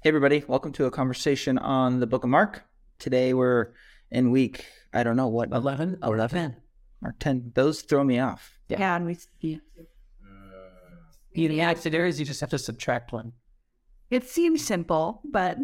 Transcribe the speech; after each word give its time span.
Hey, 0.00 0.10
everybody. 0.10 0.44
Welcome 0.46 0.70
to 0.74 0.84
a 0.84 0.92
conversation 0.92 1.58
on 1.58 1.98
the 1.98 2.06
book 2.06 2.22
of 2.22 2.30
Mark. 2.30 2.62
Today 3.00 3.34
we're 3.34 3.72
in 4.12 4.30
week, 4.30 4.64
I 4.94 5.02
don't 5.02 5.16
know 5.16 5.26
what, 5.26 5.50
11? 5.50 5.98
11. 6.04 6.54
Mark 7.02 7.16
10. 7.18 7.50
Those 7.56 7.82
throw 7.82 8.04
me 8.04 8.20
off. 8.20 8.60
Yeah, 8.68 8.94
and 8.94 9.06
we 9.06 9.18
yeah. 9.40 9.56
You 11.32 11.48
the 11.48 11.62
accident 11.62 11.96
areas, 11.96 12.20
you 12.20 12.24
just 12.24 12.40
have 12.40 12.50
to 12.50 12.58
subtract 12.60 13.12
one. 13.12 13.32
it 14.08 14.22
seems 14.22 14.64
simple, 14.64 15.20
but 15.24 15.58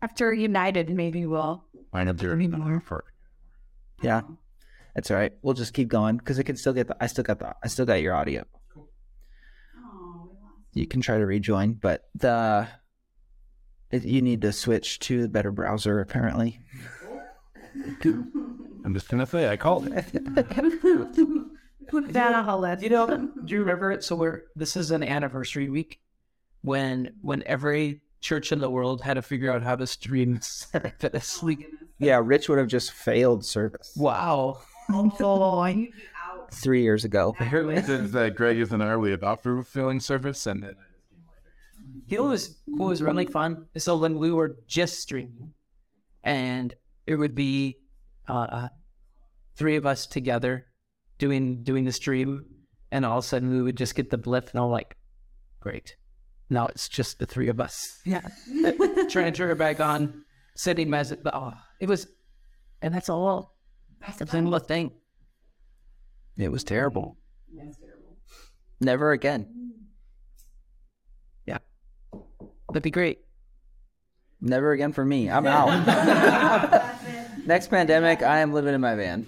after 0.00 0.32
United, 0.32 0.88
maybe 0.88 1.26
we'll. 1.26 1.62
Line 1.92 2.08
up 2.08 2.16
there 2.16 2.30
for 2.80 3.04
Yeah. 4.02 4.22
That's 4.94 5.10
all 5.10 5.18
right. 5.18 5.34
We'll 5.42 5.52
just 5.52 5.74
keep 5.74 5.88
going 5.88 6.16
because 6.16 6.38
I 6.38 6.42
can 6.42 6.56
still 6.56 6.72
get 6.72 6.88
the, 6.88 6.96
I 7.02 7.06
still 7.06 7.22
got 7.24 7.40
the, 7.40 7.54
I 7.62 7.68
still 7.68 7.84
got 7.84 8.00
your 8.00 8.14
audio. 8.14 8.46
You 10.72 10.86
can 10.86 11.02
try 11.02 11.18
to 11.18 11.26
rejoin, 11.26 11.74
but 11.74 12.08
the, 12.14 12.66
it, 12.68 12.85
you 13.90 14.20
need 14.22 14.42
to 14.42 14.52
switch 14.52 14.98
to 15.00 15.22
the 15.22 15.28
better 15.28 15.52
browser 15.52 16.00
apparently. 16.00 16.60
I'm 18.84 18.94
just 18.94 19.08
gonna 19.08 19.26
say 19.26 19.48
I 19.48 19.56
called 19.56 19.88
it. 19.88 20.04
Put 21.88 22.12
that 22.14 22.48
a 22.48 22.56
list. 22.56 22.82
You 22.82 22.90
know, 22.90 23.06
do 23.44 23.54
you 23.54 23.60
remember 23.60 23.92
it? 23.92 24.02
So 24.02 24.16
we're 24.16 24.42
this 24.56 24.76
is 24.76 24.90
an 24.90 25.02
anniversary 25.02 25.68
week 25.68 26.00
when 26.62 27.14
when 27.20 27.42
every 27.46 28.00
church 28.20 28.50
in 28.50 28.58
the 28.58 28.70
world 28.70 29.02
had 29.02 29.14
to 29.14 29.22
figure 29.22 29.52
out 29.52 29.62
how 29.62 29.76
to 29.76 29.86
stream 29.86 30.40
this 31.00 31.42
week. 31.42 31.66
Yeah. 31.98 32.20
Rich 32.22 32.48
would 32.48 32.58
have 32.58 32.66
just 32.68 32.92
failed 32.92 33.44
service 33.44 33.92
Wow. 33.96 34.58
Three 36.52 36.82
years 36.82 37.04
ago. 37.04 37.34
Apparently, 37.40 37.82
says 37.82 38.12
that 38.12 38.36
Greg 38.36 38.58
is 38.58 38.72
an 38.72 38.80
early 38.80 39.16
adopter 39.16 39.58
of 39.58 39.66
filling 39.66 39.98
service, 40.00 40.46
and 40.46 40.62
then 40.62 40.76
You 42.08 42.18
know 42.18 42.24
what 42.24 42.30
was, 42.30 42.56
what 42.66 42.88
was 42.88 43.02
really 43.02 43.26
fun? 43.26 43.66
So 43.76 43.96
when 43.96 44.18
we 44.18 44.30
were 44.30 44.58
just 44.66 45.00
streaming, 45.00 45.52
and 46.22 46.74
it 47.06 47.16
would 47.16 47.34
be 47.34 47.78
uh, 48.28 48.68
three 49.56 49.76
of 49.76 49.86
us 49.86 50.06
together 50.06 50.66
doing 51.18 51.62
doing 51.62 51.84
the 51.84 51.92
stream, 51.92 52.44
and 52.90 53.04
all 53.04 53.18
of 53.18 53.24
a 53.24 53.26
sudden 53.26 53.50
we 53.50 53.62
would 53.62 53.76
just 53.76 53.94
get 53.94 54.10
the 54.10 54.18
blip, 54.18 54.50
and 54.50 54.60
I'm 54.60 54.70
like, 54.70 54.96
great. 55.60 55.96
Now 56.48 56.66
it's 56.66 56.88
just 56.88 57.18
the 57.18 57.26
three 57.26 57.48
of 57.48 57.60
us. 57.60 58.00
Yeah. 58.04 58.20
Trying 59.10 59.32
to 59.32 59.32
turn 59.32 59.50
it 59.50 59.58
back 59.58 59.80
on, 59.80 60.24
setting 60.54 60.90
message. 60.90 61.20
But 61.22 61.34
oh, 61.34 61.54
it 61.80 61.88
was, 61.88 62.06
and 62.82 62.94
that's 62.94 63.08
all. 63.08 63.56
That's 64.00 64.18
the 64.18 64.26
single 64.26 64.58
thing. 64.58 64.92
It 66.36 66.52
was 66.52 66.62
terrible. 66.62 67.16
That's 67.52 67.76
terrible. 67.78 68.18
Never 68.80 69.12
again. 69.12 69.72
Yeah. 71.46 71.58
That'd 72.76 72.82
be 72.82 72.90
great. 72.90 73.20
Never 74.38 74.72
again 74.72 74.92
for 74.92 75.02
me. 75.02 75.30
I'm 75.30 75.46
out. 75.46 75.70
Next 77.46 77.68
pandemic, 77.68 78.22
I 78.22 78.40
am 78.40 78.52
living 78.52 78.74
in 78.74 78.82
my 78.82 78.94
van. 78.94 79.26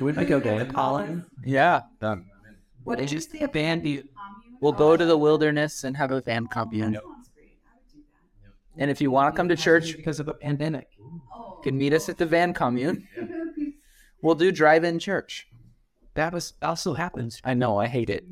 Would 0.00 0.16
we 0.18 0.26
go 0.26 0.38
to 0.38 0.66
Colin? 0.66 1.24
Yeah. 1.46 1.80
done. 1.98 2.26
What 2.84 2.98
did 2.98 3.10
you 3.10 3.20
say? 3.20 3.38
A 3.38 3.48
band? 3.48 3.84
Do 3.84 3.88
you, 3.88 4.04
We'll 4.60 4.72
go 4.72 4.94
to 4.94 5.06
the 5.06 5.16
wilderness 5.16 5.82
and 5.84 5.96
have 5.96 6.10
a 6.10 6.20
van 6.20 6.46
commune. 6.46 6.98
And 8.76 8.90
if 8.90 9.00
you 9.00 9.10
want 9.10 9.34
to 9.34 9.36
come 9.38 9.48
to 9.48 9.56
church, 9.56 9.96
because 9.96 10.20
of 10.20 10.28
a 10.28 10.34
pandemic. 10.34 10.88
Oh. 11.34 11.56
you 11.56 11.62
can 11.62 11.78
meet 11.78 11.94
us 11.94 12.10
at 12.10 12.18
the 12.18 12.26
van 12.26 12.52
commune. 12.52 13.08
We'll 14.20 14.36
do 14.36 14.52
drive-in 14.52 14.98
church. 15.00 15.48
That 16.14 16.32
was 16.34 16.52
also 16.62 16.94
happens. 16.94 17.40
I 17.42 17.54
know, 17.54 17.78
I 17.78 17.88
hate 17.88 18.10
it. 18.10 18.24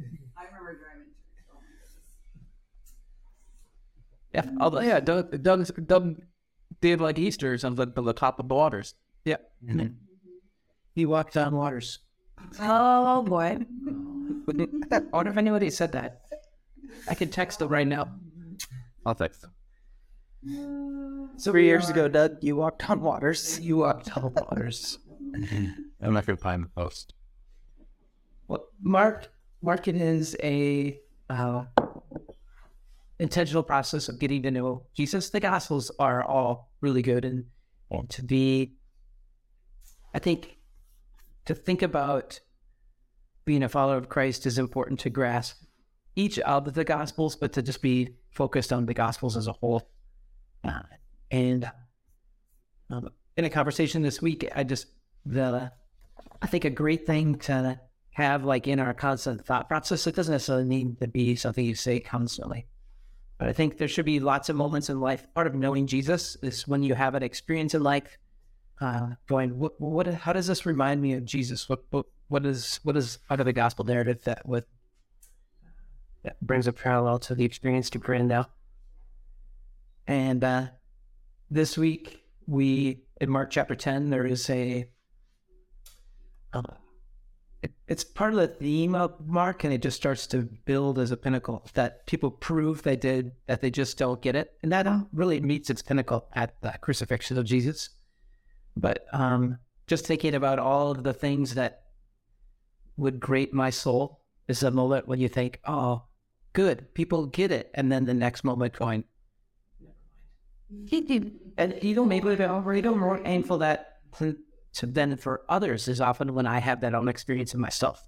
Yeah, 4.32 4.48
although, 4.60 4.80
yeah, 4.80 5.00
Doug, 5.00 5.42
Doug, 5.42 5.86
Doug 5.86 6.22
did 6.80 7.00
like 7.00 7.18
Easter 7.18 7.52
or 7.52 7.58
something 7.58 7.92
on 7.96 8.04
the 8.04 8.12
top 8.12 8.38
of 8.38 8.48
the 8.48 8.54
waters. 8.54 8.94
Yeah. 9.24 9.36
He 10.94 11.06
walked 11.06 11.36
on 11.36 11.54
waters. 11.54 11.98
Oh 12.60 13.22
boy. 13.22 13.58
I 14.92 15.00
wonder 15.12 15.30
if 15.30 15.36
anybody 15.36 15.70
said 15.70 15.92
that. 15.92 16.22
I 17.08 17.14
can 17.14 17.30
text 17.30 17.60
him 17.60 17.68
right 17.68 17.86
now. 17.86 18.12
I'll 19.04 19.14
text 19.14 19.44
him. 19.44 19.50
So 21.36 21.52
Three 21.52 21.66
years 21.66 21.88
ago, 21.90 22.08
Doug, 22.08 22.38
you 22.40 22.56
walked 22.56 22.88
on 22.88 23.00
waters. 23.00 23.60
you 23.60 23.78
walked 23.78 24.16
on 24.16 24.32
waters. 24.34 24.98
I'm 26.00 26.14
not 26.14 26.26
gonna 26.26 26.36
find 26.36 26.64
the 26.64 26.68
post. 26.68 27.14
Well, 28.48 28.66
Mark, 28.82 29.28
Mark 29.62 29.86
it 29.86 29.96
is 29.96 30.36
a 30.42 30.98
uh, 31.28 31.64
intentional 33.20 33.62
process 33.62 34.08
of 34.08 34.18
getting 34.18 34.42
to 34.42 34.50
know 34.50 34.86
Jesus. 34.96 35.30
The 35.30 35.40
Gospels 35.40 35.90
are 35.98 36.24
all 36.24 36.72
really 36.80 37.02
good, 37.02 37.24
and, 37.24 37.44
and 37.90 38.08
to 38.10 38.24
be, 38.24 38.74
I 40.14 40.18
think, 40.18 40.56
to 41.44 41.54
think 41.54 41.82
about 41.82 42.40
being 43.44 43.62
a 43.62 43.68
follower 43.68 43.96
of 43.96 44.08
Christ 44.08 44.46
is 44.46 44.58
important 44.58 45.00
to 45.00 45.10
grasp 45.10 45.62
each 46.16 46.38
of 46.40 46.74
the 46.74 46.84
Gospels, 46.84 47.36
but 47.36 47.52
to 47.52 47.62
just 47.62 47.82
be 47.82 48.16
focused 48.30 48.72
on 48.72 48.86
the 48.86 48.94
Gospels 48.94 49.36
as 49.36 49.46
a 49.46 49.52
whole. 49.52 49.88
Uh, 50.64 50.82
and 51.30 51.70
um, 52.90 53.08
in 53.36 53.44
a 53.44 53.50
conversation 53.50 54.02
this 54.02 54.20
week, 54.20 54.48
I 54.54 54.64
just 54.64 54.86
the 55.24 55.70
I 56.42 56.46
think 56.46 56.64
a 56.64 56.70
great 56.70 57.06
thing 57.06 57.36
to 57.40 57.78
have 58.12 58.44
like 58.44 58.66
in 58.66 58.80
our 58.80 58.94
constant 58.94 59.44
thought 59.44 59.68
process. 59.68 60.06
It 60.06 60.16
doesn't 60.16 60.32
necessarily 60.32 60.64
need 60.64 61.00
to 61.00 61.08
be 61.08 61.36
something 61.36 61.64
you 61.64 61.74
say 61.74 62.00
constantly, 62.00 62.66
but 63.40 63.48
I 63.48 63.54
think 63.54 63.78
there 63.78 63.88
should 63.88 64.04
be 64.04 64.20
lots 64.20 64.50
of 64.50 64.56
moments 64.56 64.90
in 64.90 65.00
life. 65.00 65.26
Part 65.34 65.46
of 65.46 65.54
knowing 65.54 65.86
Jesus 65.86 66.36
is 66.42 66.68
when 66.68 66.82
you 66.82 66.94
have 66.94 67.14
an 67.14 67.22
experience 67.22 67.72
in 67.72 67.82
life, 67.82 68.18
uh, 68.82 69.12
going, 69.28 69.58
what, 69.58 69.80
what, 69.80 70.06
how 70.06 70.34
does 70.34 70.46
this 70.46 70.66
remind 70.66 71.00
me 71.00 71.14
of 71.14 71.24
Jesus? 71.24 71.66
What, 71.66 71.82
what, 71.88 72.04
what 72.28 72.44
is, 72.44 72.80
what 72.82 72.98
is 72.98 73.18
out 73.30 73.40
of 73.40 73.46
the 73.46 73.54
gospel 73.54 73.86
narrative 73.86 74.22
that 74.24 74.46
would 74.46 74.64
that 76.22 76.38
brings 76.42 76.66
a 76.66 76.72
parallel 76.74 77.18
to 77.20 77.34
the 77.34 77.46
experience 77.46 77.88
to 77.88 77.98
now? 78.22 78.50
And 80.06 80.44
uh, 80.44 80.66
this 81.50 81.78
week 81.78 82.22
we 82.46 83.04
in 83.22 83.30
Mark 83.30 83.50
chapter 83.50 83.74
ten 83.74 84.10
there 84.10 84.26
is 84.26 84.50
a 84.50 84.86
uh, 86.52 86.60
it's 87.88 88.04
part 88.04 88.32
of 88.32 88.38
the 88.38 88.48
theme 88.48 88.94
of 88.94 89.26
Mark, 89.26 89.64
and 89.64 89.72
it 89.72 89.82
just 89.82 89.96
starts 89.96 90.26
to 90.28 90.48
build 90.64 90.98
as 90.98 91.10
a 91.10 91.16
pinnacle 91.16 91.68
that 91.74 92.06
people 92.06 92.30
prove 92.30 92.82
they 92.82 92.96
did, 92.96 93.32
that 93.46 93.60
they 93.60 93.70
just 93.70 93.98
don't 93.98 94.22
get 94.22 94.34
it, 94.34 94.52
and 94.62 94.72
that 94.72 94.86
really 95.12 95.40
meets 95.40 95.68
its 95.68 95.82
pinnacle 95.82 96.28
at 96.32 96.60
the 96.62 96.72
crucifixion 96.80 97.36
of 97.36 97.44
Jesus. 97.44 97.90
But 98.76 99.04
um, 99.12 99.58
just 99.86 100.06
thinking 100.06 100.34
about 100.34 100.58
all 100.58 100.92
of 100.92 101.02
the 101.02 101.12
things 101.12 101.54
that 101.54 101.82
would 102.96 103.20
grate 103.20 103.52
my 103.52 103.70
soul 103.70 104.20
is 104.48 104.62
a 104.62 104.70
moment 104.70 105.06
when 105.06 105.20
you 105.20 105.28
think, 105.28 105.60
"Oh, 105.66 106.04
good, 106.54 106.94
people 106.94 107.26
get 107.26 107.50
it," 107.50 107.70
and 107.74 107.92
then 107.92 108.06
the 108.06 108.14
next 108.14 108.42
moment 108.42 108.72
going, 108.72 109.04
and 111.58 111.78
you 111.82 111.94
know, 111.94 112.04
maybe 112.06 112.34
the 112.34 112.50
or 112.50 112.74
you 112.74 112.82
know, 112.82 112.94
more 112.94 113.18
painful 113.18 113.58
that 113.58 113.98
to, 114.74 114.86
then 114.86 115.16
for 115.16 115.42
others 115.48 115.88
is 115.88 116.00
often 116.00 116.34
when 116.34 116.46
I 116.46 116.60
have 116.60 116.80
that 116.80 116.94
own 116.94 117.08
experience 117.08 117.54
in 117.54 117.60
myself, 117.60 118.02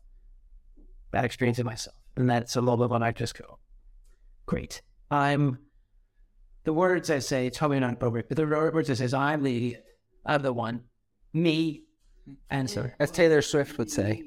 that 1.13 1.25
experience 1.25 1.59
in 1.59 1.67
myself, 1.67 1.97
and 2.17 2.29
that's 2.29 2.57
a 2.57 2.63
moment 2.63 2.91
when 2.91 3.03
I 3.03 3.13
just 3.13 3.37
go, 3.37 3.59
"Great, 4.47 4.83
I'm." 5.11 5.59
The 6.65 6.73
words 6.73 7.11
I 7.11 7.19
say, 7.19 7.49
it's 7.49 7.59
probably 7.59 7.81
not 7.81 7.95
appropriate, 7.95 8.29
but 8.29 8.37
the 8.37 8.47
words 8.47 8.89
I 8.89 8.95
say 8.95 9.05
is, 9.07 9.15
"I'm 9.15 9.43
the. 9.43 9.77
I'm 10.25 10.43
the 10.43 10.53
one, 10.53 10.85
me." 11.33 11.83
Answer. 12.51 12.95
As 13.01 13.11
Taylor 13.11 13.43
Swift 13.43 13.79
would 13.79 13.91
say. 13.91 14.23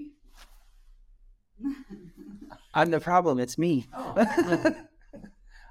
I'm 2.74 2.92
the 2.92 3.00
problem, 3.00 3.40
it's 3.40 3.58
me. 3.58 3.88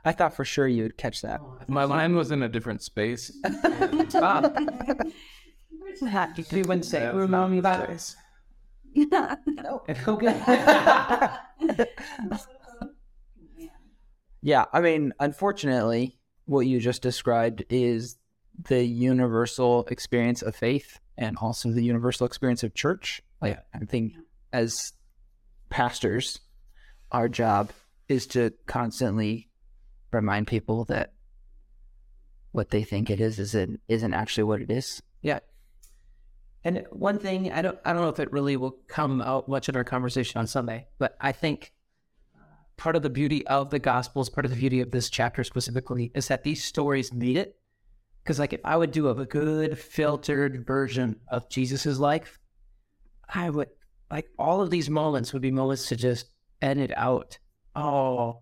I 0.07 0.13
thought 0.13 0.35
for 0.35 0.45
sure 0.45 0.67
you 0.67 0.85
would 0.85 0.97
catch 0.97 1.23
that. 1.23 1.41
My 1.69 1.85
line 1.85 2.17
was 2.17 2.31
in 2.31 2.43
a 2.43 2.49
different 2.49 2.83
space. 2.83 3.31
Bob. 6.01 6.31
We 6.53 6.63
wouldn't 6.63 6.85
say, 6.85 7.07
"Remember 7.07 7.49
me 7.49 7.59
about 7.59 7.89
this." 7.89 8.17
Yeah, 14.45 14.67
I 14.75 14.83
mean, 14.83 15.15
unfortunately, 15.19 16.19
what 16.45 16.67
you 16.67 16.79
just 16.79 17.01
described 17.01 17.65
is 17.71 18.19
the 18.69 18.85
universal 18.85 19.87
experience 19.87 20.43
of 20.43 20.55
faith 20.55 21.01
and 21.17 21.39
also 21.39 21.71
the 21.71 21.83
universal 21.83 22.27
experience 22.27 22.63
of 22.63 22.75
church. 22.75 23.23
Like, 23.41 23.59
I 23.75 23.87
think 23.87 24.13
as 24.53 24.93
pastors, 25.71 26.41
our 27.11 27.27
job 27.27 27.71
is 28.07 28.27
to 28.29 28.53
constantly 28.67 29.49
remind 30.11 30.47
people 30.47 30.85
that 30.87 31.15
what 32.53 32.69
they 32.69 32.83
think 32.83 33.09
it 33.09 33.21
is 33.21 33.39
isn't 33.39 33.81
isn't 33.89 34.13
actually 34.13 34.45
what 34.45 34.61
it 34.61 34.71
is. 34.71 35.03
Yeah. 35.23 35.39
And 36.65 36.87
one 36.91 37.19
thing 37.19 37.53
I 37.53 37.61
don't 37.63 37.79
I 37.85 37.93
don't 37.93 38.03
know 38.03 38.09
if 38.09 38.19
it 38.21 38.33
really 38.33 38.57
will 38.57 38.79
come 38.89 39.21
out 39.21 39.49
much 39.49 39.69
in 39.69 39.77
our 39.77 39.85
conversation 39.85 40.39
on 40.39 40.47
Sunday, 40.47 40.87
but 40.99 41.17
I 41.21 41.33
think 41.33 41.73
uh, 42.35 42.41
part 42.77 42.97
of 42.97 43.03
the 43.03 43.11
beauty 43.11 43.47
of 43.47 43.71
the 43.71 43.79
Gospels, 43.79 44.31
part 44.31 44.47
of 44.47 44.51
the 44.51 44.57
beauty 44.57 44.81
of 44.81 44.91
this 44.91 45.11
chapter 45.11 45.45
specifically, 45.45 46.11
is 46.15 46.29
that 46.29 46.43
these 46.43 46.65
stories 46.65 47.13
meet 47.13 47.37
it. 47.37 47.57
Because, 48.23 48.39
like, 48.39 48.55
if 48.55 48.61
I 48.65 48.79
would 48.79 48.91
do 48.91 49.11
a 49.11 49.27
good 49.27 49.79
filtered 49.79 50.67
version 50.67 51.21
of 51.29 51.51
Jesus's 51.51 52.01
life, 52.01 52.39
I 53.29 53.51
would 53.51 53.69
like 54.11 54.29
all 54.39 54.63
of 54.63 54.71
these 54.71 54.89
moments 54.89 55.35
would 55.35 55.43
be 55.43 55.51
moments 55.51 55.89
to 55.89 55.97
just 55.97 56.27
edit 56.63 56.91
out. 56.97 57.39
Oh, 57.77 58.41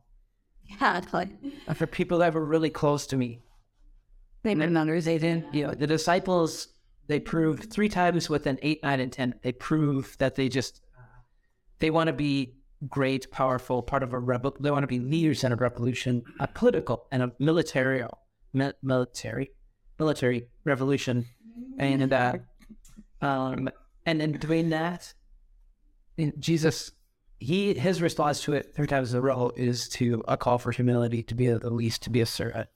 Yeah, 0.80 1.00
like 1.12 1.30
for 1.74 1.88
people 1.88 2.18
that 2.18 2.32
were 2.34 2.44
really 2.44 2.70
close 2.70 3.06
to 3.08 3.16
me, 3.16 3.40
they 4.44 4.54
didn't 4.54 4.76
understand. 4.76 5.20
they 5.20 5.26
didn't. 5.26 5.54
You 5.54 5.66
know, 5.66 5.74
the 5.74 5.88
disciples 5.88 6.68
they 7.06 7.20
prove 7.20 7.60
three 7.70 7.88
times 7.88 8.28
within 8.28 8.58
eight, 8.62 8.82
nine, 8.82 9.00
and 9.00 9.12
ten. 9.12 9.34
They 9.42 9.52
prove 9.52 10.16
that 10.18 10.34
they 10.34 10.48
just 10.48 10.80
they 11.78 11.90
want 11.90 12.06
to 12.08 12.12
be 12.12 12.54
great, 12.88 13.30
powerful, 13.30 13.82
part 13.82 14.02
of 14.02 14.12
a 14.12 14.18
rebel. 14.18 14.56
They 14.58 14.70
want 14.70 14.82
to 14.84 14.86
be 14.88 14.98
leaders 14.98 15.44
in 15.44 15.52
a 15.52 15.56
revolution, 15.56 16.22
a 16.40 16.48
political 16.48 17.06
and 17.10 17.22
a 17.22 17.32
military, 17.38 18.04
mi- 18.52 18.72
military, 18.82 19.50
military 19.98 20.48
revolution, 20.64 21.26
and 21.78 22.12
uh, 22.12 22.34
um, 23.20 23.68
and 24.06 24.22
in 24.22 24.32
doing 24.32 24.70
that, 24.70 25.12
Jesus, 26.38 26.92
he 27.38 27.74
his 27.74 28.00
response 28.00 28.42
to 28.44 28.52
it 28.52 28.74
three 28.74 28.86
times 28.86 29.12
in 29.12 29.18
a 29.18 29.22
row 29.22 29.52
is 29.56 29.88
to 29.90 30.22
a 30.28 30.36
call 30.36 30.58
for 30.58 30.72
humility, 30.72 31.22
to 31.24 31.34
be 31.34 31.48
the 31.48 31.70
least, 31.70 32.02
to 32.02 32.10
be 32.10 32.20
a 32.20 32.26
servant. 32.26 32.68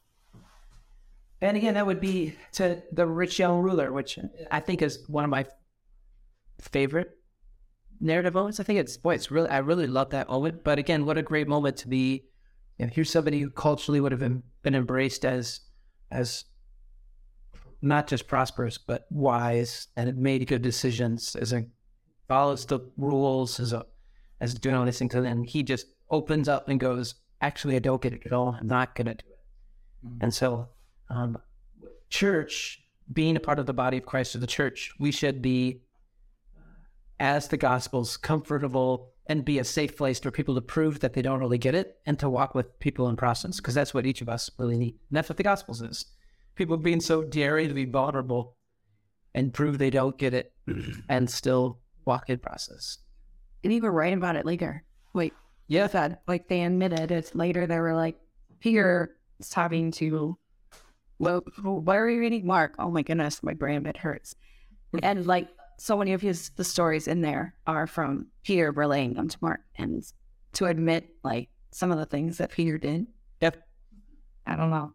And 1.46 1.56
again, 1.56 1.74
that 1.74 1.86
would 1.86 2.00
be 2.00 2.34
to 2.52 2.82
the 2.92 3.06
rich 3.06 3.38
young 3.38 3.60
ruler, 3.60 3.92
which 3.92 4.18
I 4.50 4.58
think 4.58 4.82
is 4.82 5.04
one 5.06 5.22
of 5.22 5.30
my 5.30 5.46
favorite 6.60 7.10
narrative 8.00 8.34
moments. 8.34 8.58
I 8.58 8.64
think 8.64 8.80
it's 8.80 8.96
boy, 8.96 9.14
it's 9.14 9.30
really 9.30 9.48
I 9.48 9.58
really 9.58 9.86
love 9.86 10.10
that 10.10 10.28
moment. 10.28 10.64
But 10.64 10.78
again, 10.78 11.06
what 11.06 11.18
a 11.18 11.22
great 11.22 11.46
moment 11.46 11.76
to 11.78 11.88
be. 11.88 12.24
You 12.78 12.86
know, 12.86 12.92
here's 12.92 13.10
somebody 13.10 13.40
who 13.40 13.50
culturally 13.50 14.00
would 14.00 14.12
have 14.12 14.20
been, 14.20 14.42
been 14.62 14.74
embraced 14.74 15.24
as 15.24 15.60
as 16.10 16.44
not 17.82 18.06
just 18.08 18.26
prosperous 18.26 18.78
but 18.78 19.06
wise 19.10 19.88
and 19.96 20.06
had 20.08 20.18
made 20.18 20.46
good 20.46 20.62
decisions 20.62 21.36
as 21.36 21.52
a 21.52 21.64
follows 22.26 22.66
the 22.66 22.80
rules 22.96 23.60
as 23.60 23.72
a 23.72 23.84
as 24.40 24.54
doing 24.54 24.74
all 24.74 24.84
these 24.84 24.98
things 24.98 25.14
and 25.14 25.26
then 25.26 25.44
he 25.44 25.62
just 25.62 25.86
opens 26.10 26.48
up 26.48 26.68
and 26.68 26.80
goes 26.80 27.16
actually 27.42 27.76
i 27.76 27.78
don't 27.78 28.00
get 28.00 28.14
it 28.14 28.22
at 28.24 28.32
all 28.32 28.56
i'm 28.58 28.66
not 28.66 28.94
going 28.94 29.06
to 29.06 29.14
do 29.14 29.28
it 29.28 29.38
mm-hmm. 30.06 30.24
and 30.24 30.32
so 30.32 30.68
um, 31.10 31.38
church 32.08 32.82
being 33.12 33.36
a 33.36 33.40
part 33.40 33.58
of 33.58 33.66
the 33.66 33.72
body 33.72 33.98
of 33.98 34.06
christ 34.06 34.34
or 34.34 34.38
the 34.38 34.46
church 34.46 34.92
we 34.98 35.10
should 35.12 35.40
be 35.40 35.80
as 37.18 37.48
the 37.48 37.56
gospels 37.56 38.16
comfortable 38.16 39.12
and 39.28 39.44
be 39.44 39.58
a 39.58 39.64
safe 39.64 39.96
place 39.96 40.20
for 40.20 40.30
people 40.30 40.54
to 40.54 40.60
prove 40.60 41.00
that 41.00 41.12
they 41.14 41.22
don't 41.22 41.40
really 41.40 41.58
get 41.58 41.74
it 41.74 41.98
and 42.06 42.18
to 42.18 42.28
walk 42.28 42.54
with 42.54 42.78
people 42.78 43.08
in 43.08 43.16
process 43.16 43.56
because 43.56 43.74
that's 43.74 43.94
what 43.94 44.06
each 44.06 44.20
of 44.20 44.28
us 44.28 44.50
really 44.58 44.76
need 44.76 44.94
and 45.08 45.16
that's 45.16 45.28
what 45.28 45.36
the 45.36 45.42
gospels 45.42 45.82
is 45.82 46.06
people 46.54 46.76
being 46.76 47.00
so 47.00 47.22
daring 47.22 47.68
to 47.68 47.74
be 47.74 47.84
vulnerable 47.84 48.56
and 49.34 49.52
prove 49.52 49.78
they 49.78 49.90
don't 49.90 50.18
get 50.18 50.34
it 50.34 50.52
and 51.08 51.30
still 51.30 51.78
walk 52.04 52.28
in 52.30 52.38
process 52.38 52.98
And 53.62 53.72
even 53.72 53.90
write 53.90 54.14
about 54.14 54.36
it 54.36 54.46
later. 54.46 54.84
Like 55.14 55.34
yeah 55.68 55.86
that, 55.88 56.22
like 56.26 56.48
they 56.48 56.62
admitted 56.62 57.10
it 57.10 57.34
later. 57.34 57.66
They 57.66 57.78
were 57.78 57.94
like, 57.94 58.18
Peter 58.60 59.16
is 59.38 59.52
having 59.52 59.90
to. 59.92 60.38
Well, 61.18 61.42
why 61.62 61.96
are 61.96 62.08
you 62.08 62.20
reading 62.20 62.46
Mark? 62.46 62.74
Oh 62.78 62.90
my 62.90 63.02
goodness, 63.02 63.42
my 63.42 63.54
brain 63.54 63.82
bit 63.82 63.96
hurts. 63.96 64.34
And 65.02 65.26
like 65.26 65.48
so 65.78 65.96
many 65.96 66.12
of 66.12 66.20
his 66.20 66.50
the 66.56 66.64
stories 66.64 67.08
in 67.08 67.20
there 67.20 67.54
are 67.66 67.86
from 67.86 68.26
Peter 68.44 68.72
relaying 68.72 69.14
them 69.14 69.28
to 69.28 69.38
Mark, 69.40 69.60
and 69.76 70.02
to 70.54 70.66
admit 70.66 71.08
like 71.22 71.48
some 71.70 71.90
of 71.90 71.98
the 71.98 72.06
things 72.06 72.38
that 72.38 72.50
Peter 72.50 72.78
did. 72.78 73.06
Yep. 73.40 73.62
I 74.46 74.56
don't 74.56 74.70
know. 74.70 74.92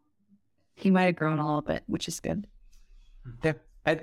He 0.75 0.89
might 0.89 1.03
have 1.03 1.15
grown 1.15 1.39
a 1.39 1.45
little 1.45 1.61
bit, 1.61 1.83
which 1.87 2.07
is 2.07 2.19
good. 2.19 2.47
Yeah, 3.43 3.53
I, 3.85 4.01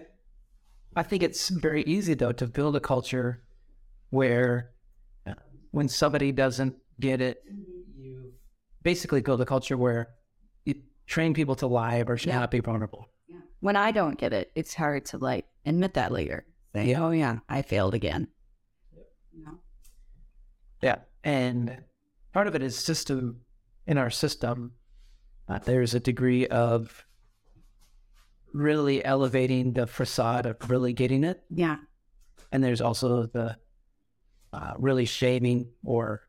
I 0.94 1.03
think 1.03 1.23
it's 1.23 1.49
very 1.49 1.82
easy 1.85 2.14
though 2.14 2.32
to 2.32 2.47
build 2.47 2.76
a 2.76 2.81
culture 2.81 3.43
where 4.11 4.71
uh, 5.26 5.35
when 5.73 5.88
somebody 5.88 6.31
doesn't 6.31 6.76
get 7.00 7.21
it, 7.21 7.43
you 7.97 8.32
basically 8.82 9.21
build 9.21 9.41
a 9.41 9.47
culture 9.47 9.76
where 9.76 10.11
train 11.08 11.34
people 11.34 11.56
to 11.56 11.66
lie 11.66 12.05
or 12.06 12.16
should 12.16 12.28
Yeah. 12.28 12.38
not 12.40 12.50
be 12.52 12.60
vulnerable. 12.60 13.08
Yeah. 13.26 13.38
When 13.60 13.75
I 13.76 13.90
don't 13.90 14.19
get 14.19 14.32
it, 14.32 14.52
it's 14.55 14.75
hard 14.75 15.05
to 15.06 15.19
like 15.19 15.46
admit 15.66 15.94
that 15.94 16.12
later. 16.12 16.46
Say, 16.75 16.94
oh 16.94 17.10
yeah, 17.10 17.38
I 17.49 17.62
failed 17.62 17.94
again. 17.94 18.28
You? 19.32 19.58
Yeah, 20.82 20.99
and 21.25 21.82
part 22.32 22.46
of 22.46 22.55
it 22.55 22.62
is 22.62 22.76
system 22.76 23.40
in 23.87 23.99
our 23.99 24.10
system. 24.10 24.72
Uh, 25.49 25.58
there's 25.58 25.94
a 25.94 26.00
degree 26.00 26.46
of 26.46 27.05
really 28.52 29.04
elevating 29.04 29.72
the 29.72 29.87
facade 29.87 30.46
of 30.46 30.70
really 30.70 30.93
getting 30.93 31.25
it, 31.25 31.43
Yeah. 31.50 31.76
and 32.52 32.62
there's 32.62 32.81
also 32.82 33.26
the 33.26 33.56
uh, 34.52 34.75
really 34.78 35.04
shaming 35.04 35.70
or 35.84 36.22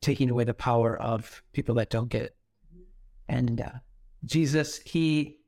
taking 0.00 0.30
away 0.30 0.44
the 0.44 0.54
power 0.54 0.96
of 0.96 1.42
people 1.52 1.74
that 1.76 1.90
don't 1.90 2.08
get 2.08 2.22
it. 2.22 2.36
And 3.28 3.60
uh, 3.60 3.70
Jesus, 4.24 4.78
he 4.78 5.38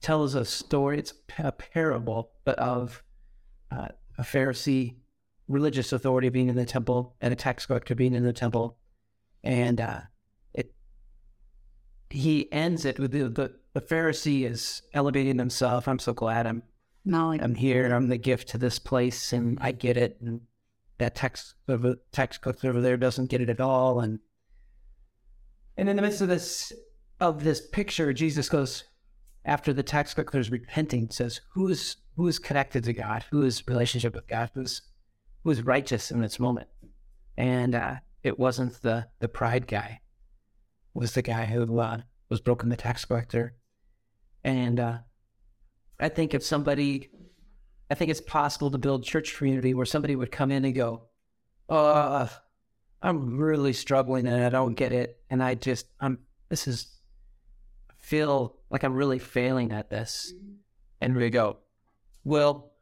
tells 0.00 0.34
a 0.34 0.44
story. 0.44 0.98
It's 0.98 1.14
a 1.38 1.52
parable, 1.52 2.32
but 2.44 2.58
of 2.58 3.02
uh, 3.70 3.88
a 4.18 4.22
Pharisee 4.22 4.96
religious 5.48 5.92
authority 5.92 6.28
being 6.28 6.48
in 6.48 6.56
the 6.56 6.64
temple 6.64 7.16
and 7.20 7.32
a 7.32 7.36
tax 7.36 7.66
collector 7.66 7.94
being 7.94 8.14
in 8.14 8.24
the 8.24 8.32
temple, 8.32 8.78
and 9.44 9.80
uh, 9.80 10.00
it. 10.54 10.72
He 12.08 12.50
ends 12.52 12.84
it 12.84 12.98
with 12.98 13.12
the, 13.12 13.28
the 13.28 13.54
the 13.72 13.80
Pharisee 13.80 14.48
is 14.50 14.82
elevating 14.92 15.38
himself. 15.38 15.86
I'm 15.86 15.98
so 15.98 16.12
glad 16.12 16.46
I'm 16.46 16.62
No, 17.04 17.32
I'm 17.32 17.54
here. 17.54 17.86
I'm 17.92 18.08
the 18.08 18.18
gift 18.18 18.48
to 18.48 18.58
this 18.58 18.78
place, 18.78 19.32
and 19.32 19.58
I 19.60 19.72
get 19.72 19.96
it. 19.96 20.18
And 20.20 20.42
that 20.98 21.14
tax 21.14 21.54
tax 22.12 22.38
collector 22.38 22.68
over 22.68 22.80
there 22.80 22.96
doesn't 22.96 23.30
get 23.30 23.40
it 23.40 23.48
at 23.48 23.60
all. 23.60 24.00
And 24.00 24.18
and 25.76 25.88
in 25.88 25.96
the 25.96 26.02
midst 26.02 26.20
of 26.20 26.28
this 26.28 26.72
of 27.20 27.44
this 27.44 27.60
picture, 27.60 28.12
Jesus 28.12 28.48
goes 28.48 28.84
after 29.44 29.72
the 29.72 29.82
tax 29.82 30.14
collector 30.14 30.38
is 30.38 30.50
repenting, 30.50 31.10
says, 31.10 31.40
"Who 31.54 31.68
is 31.68 31.96
who 32.16 32.28
is 32.28 32.38
connected 32.38 32.84
to 32.84 32.92
God? 32.92 33.24
Who 33.30 33.42
is 33.42 33.66
relationship 33.66 34.14
with 34.14 34.28
God? 34.28 34.50
Who's 34.54 34.82
who 35.44 35.50
is 35.50 35.62
righteous 35.62 36.10
in 36.10 36.20
this 36.20 36.38
moment?" 36.38 36.68
And 37.36 37.74
uh, 37.74 37.96
it 38.22 38.38
wasn't 38.38 38.80
the 38.82 39.08
the 39.20 39.28
pride 39.28 39.66
guy. 39.66 40.00
It 40.94 40.98
was 40.98 41.14
the 41.14 41.22
guy 41.22 41.46
who 41.46 41.78
uh, 41.78 42.02
was 42.28 42.40
broken 42.40 42.68
the 42.68 42.76
tax 42.76 43.04
collector, 43.04 43.54
and 44.44 44.80
uh, 44.80 44.98
I 45.98 46.08
think 46.08 46.34
if 46.34 46.42
somebody, 46.42 47.10
I 47.90 47.94
think 47.94 48.10
it's 48.10 48.20
possible 48.20 48.70
to 48.70 48.78
build 48.78 49.04
church 49.04 49.36
community 49.36 49.74
where 49.74 49.86
somebody 49.86 50.16
would 50.16 50.32
come 50.32 50.50
in 50.50 50.64
and 50.64 50.74
go, 50.74 51.08
"Uh, 51.68 52.28
I'm 53.02 53.38
really 53.38 53.72
struggling 53.72 54.26
and 54.26 54.44
I 54.44 54.50
don't 54.50 54.74
get 54.74 54.92
it, 54.92 55.20
and 55.30 55.42
I 55.42 55.54
just, 55.54 55.86
I'm, 56.00 56.18
this 56.48 56.68
is, 56.68 56.99
feel 58.10 58.56
like 58.70 58.82
I'm 58.84 58.94
really 58.94 59.18
failing 59.20 59.70
at 59.72 59.88
this," 59.90 60.32
and 61.00 61.14
we 61.16 61.30
go, 61.30 61.58
"Well, 62.24 62.72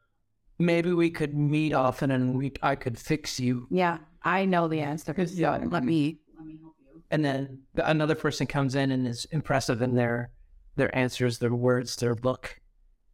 maybe 0.58 0.92
we 0.92 1.10
could 1.10 1.34
meet 1.34 1.72
often 1.72 2.10
and 2.10 2.36
we, 2.38 2.52
I 2.62 2.74
could 2.76 2.98
fix 2.98 3.38
you." 3.38 3.66
yeah, 3.70 3.98
I 4.22 4.44
know 4.46 4.68
the 4.68 4.80
answer. 4.80 5.14
Yeah. 5.16 5.58
Let 5.76 5.84
me. 5.84 6.18
Let 6.36 6.46
me 6.46 6.58
help 6.60 6.74
you. 6.80 7.02
And 7.10 7.24
then 7.24 7.62
another 7.76 8.14
person 8.14 8.46
comes 8.46 8.74
in 8.74 8.90
and 8.90 9.06
is 9.06 9.26
impressive 9.30 9.82
in 9.82 9.94
their 9.94 10.30
their 10.76 10.94
answers, 10.96 11.38
their 11.38 11.54
words, 11.54 11.96
their 11.96 12.14
look, 12.14 12.60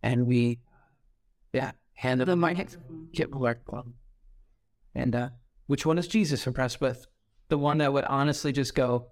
and 0.03 0.27
we, 0.27 0.61
yeah, 1.53 1.73
hand 1.95 2.21
them 2.21 2.29
The 2.29 2.37
mic. 2.37 2.69
get 3.13 3.31
microphone. 3.31 3.95
And 4.95 5.15
uh, 5.15 5.29
which 5.67 5.87
one 5.87 5.99
is 5.99 6.07
Jesus 6.07 6.47
impressed 6.47 6.81
with? 6.81 7.07
The 7.49 7.59
one 7.59 7.79
that 7.79 7.93
would 7.93 8.05
honestly 8.05 8.53
just 8.53 8.75
go, 8.75 9.09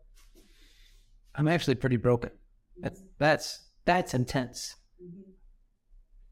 "I'm 1.34 1.48
actually 1.48 1.76
pretty 1.76 1.96
broken." 1.96 2.30
That's 2.82 3.02
that's 3.18 3.60
that's 3.84 4.12
intense. 4.12 4.76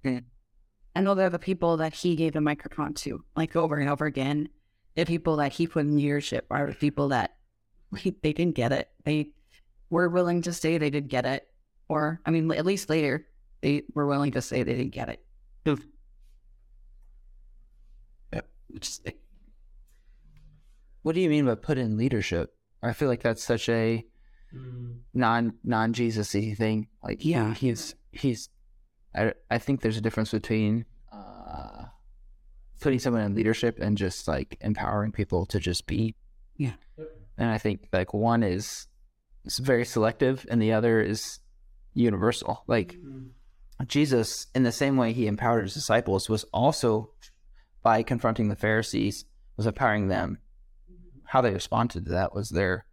I 0.05 1.01
know 1.01 1.15
they're 1.15 1.31
the 1.31 1.39
people 1.39 1.77
that 1.77 1.95
he 1.95 2.17
gave 2.17 2.33
the 2.33 2.41
microphone 2.41 2.95
to, 2.95 3.25
like 3.37 3.55
over 3.55 3.77
and 3.77 3.89
over 3.89 4.07
again. 4.07 4.49
The 4.97 5.05
people 5.05 5.37
that 5.37 5.53
he 5.53 5.67
put 5.67 5.87
in 5.87 5.97
leadership 5.97 6.47
are 6.51 6.67
the 6.67 6.75
people 6.75 7.09
that 7.09 7.37
he, 7.97 8.15
they 8.23 8.33
didn't 8.33 8.57
get 8.57 8.73
it. 8.73 8.91
They 9.05 9.31
were 9.89 10.09
willing 10.09 10.43
to 10.43 10.53
say 10.53 10.79
they 10.79 10.91
didn't 10.91 11.11
get 11.11 11.25
it, 11.25 11.47
or 11.89 12.21
I 12.27 12.31
mean, 12.31 12.51
at 12.53 12.67
least 12.67 12.91
later 12.91 13.27
they 13.61 13.85
were 13.95 14.07
willing 14.07 14.33
to 14.33 14.43
say 14.43 14.63
they 14.63 14.75
didn't 14.75 14.93
get 14.93 15.09
it. 15.09 15.25
Which 18.69 18.89
is, 18.89 19.01
What 21.03 21.15
do 21.15 21.21
you 21.21 21.29
mean 21.29 21.47
by 21.47 21.55
put 21.55 21.79
in 21.79 21.97
leadership? 21.97 22.55
I 22.83 22.93
feel 22.93 23.09
like 23.09 23.23
that's 23.23 23.45
such 23.45 23.69
a 23.69 24.05
non 25.15 25.55
non 25.65 25.93
Jesus-y 25.93 26.55
thing. 26.55 26.89
Like 27.03 27.25
Yeah. 27.25 27.55
he's 27.55 27.95
he's. 28.13 28.49
I 29.15 29.33
I 29.51 29.59
think 29.59 29.81
there's 29.81 29.97
a 29.97 30.01
difference 30.01 30.31
between 30.31 30.85
uh, 31.13 31.87
putting 32.81 32.99
someone 32.99 33.23
in 33.23 33.35
leadership 33.35 33.79
and 33.81 33.97
just 33.99 34.27
like 34.29 34.57
empowering 34.61 35.13
people 35.13 35.47
to 35.47 35.59
just 35.61 35.87
be. 35.87 36.15
Yeah. 36.57 36.75
and 37.39 37.51
I 37.51 37.59
think 37.59 37.89
like 37.93 38.13
one 38.15 38.43
is 38.43 38.87
is 39.45 39.59
very 39.59 39.85
selective, 39.85 40.47
and 40.51 40.61
the 40.61 40.73
other 40.73 41.01
is 41.01 41.39
universal. 41.95 42.63
Like 42.67 42.97
Jesus, 43.87 44.47
in 44.55 44.63
the 44.63 44.73
same 44.73 44.97
way 44.97 45.13
he 45.13 45.27
empowered 45.27 45.63
his 45.65 45.75
disciples, 45.75 46.29
was 46.29 46.45
also 46.53 47.11
by 47.83 48.03
confronting 48.03 48.49
the 48.49 48.57
Pharisees, 48.57 49.25
was 49.57 49.67
empowering 49.67 50.09
them. 50.09 50.39
How 51.25 51.41
they 51.41 51.53
responded 51.55 52.05
to 52.05 52.11
that 52.11 52.35
was 52.35 52.51
their 52.51 52.85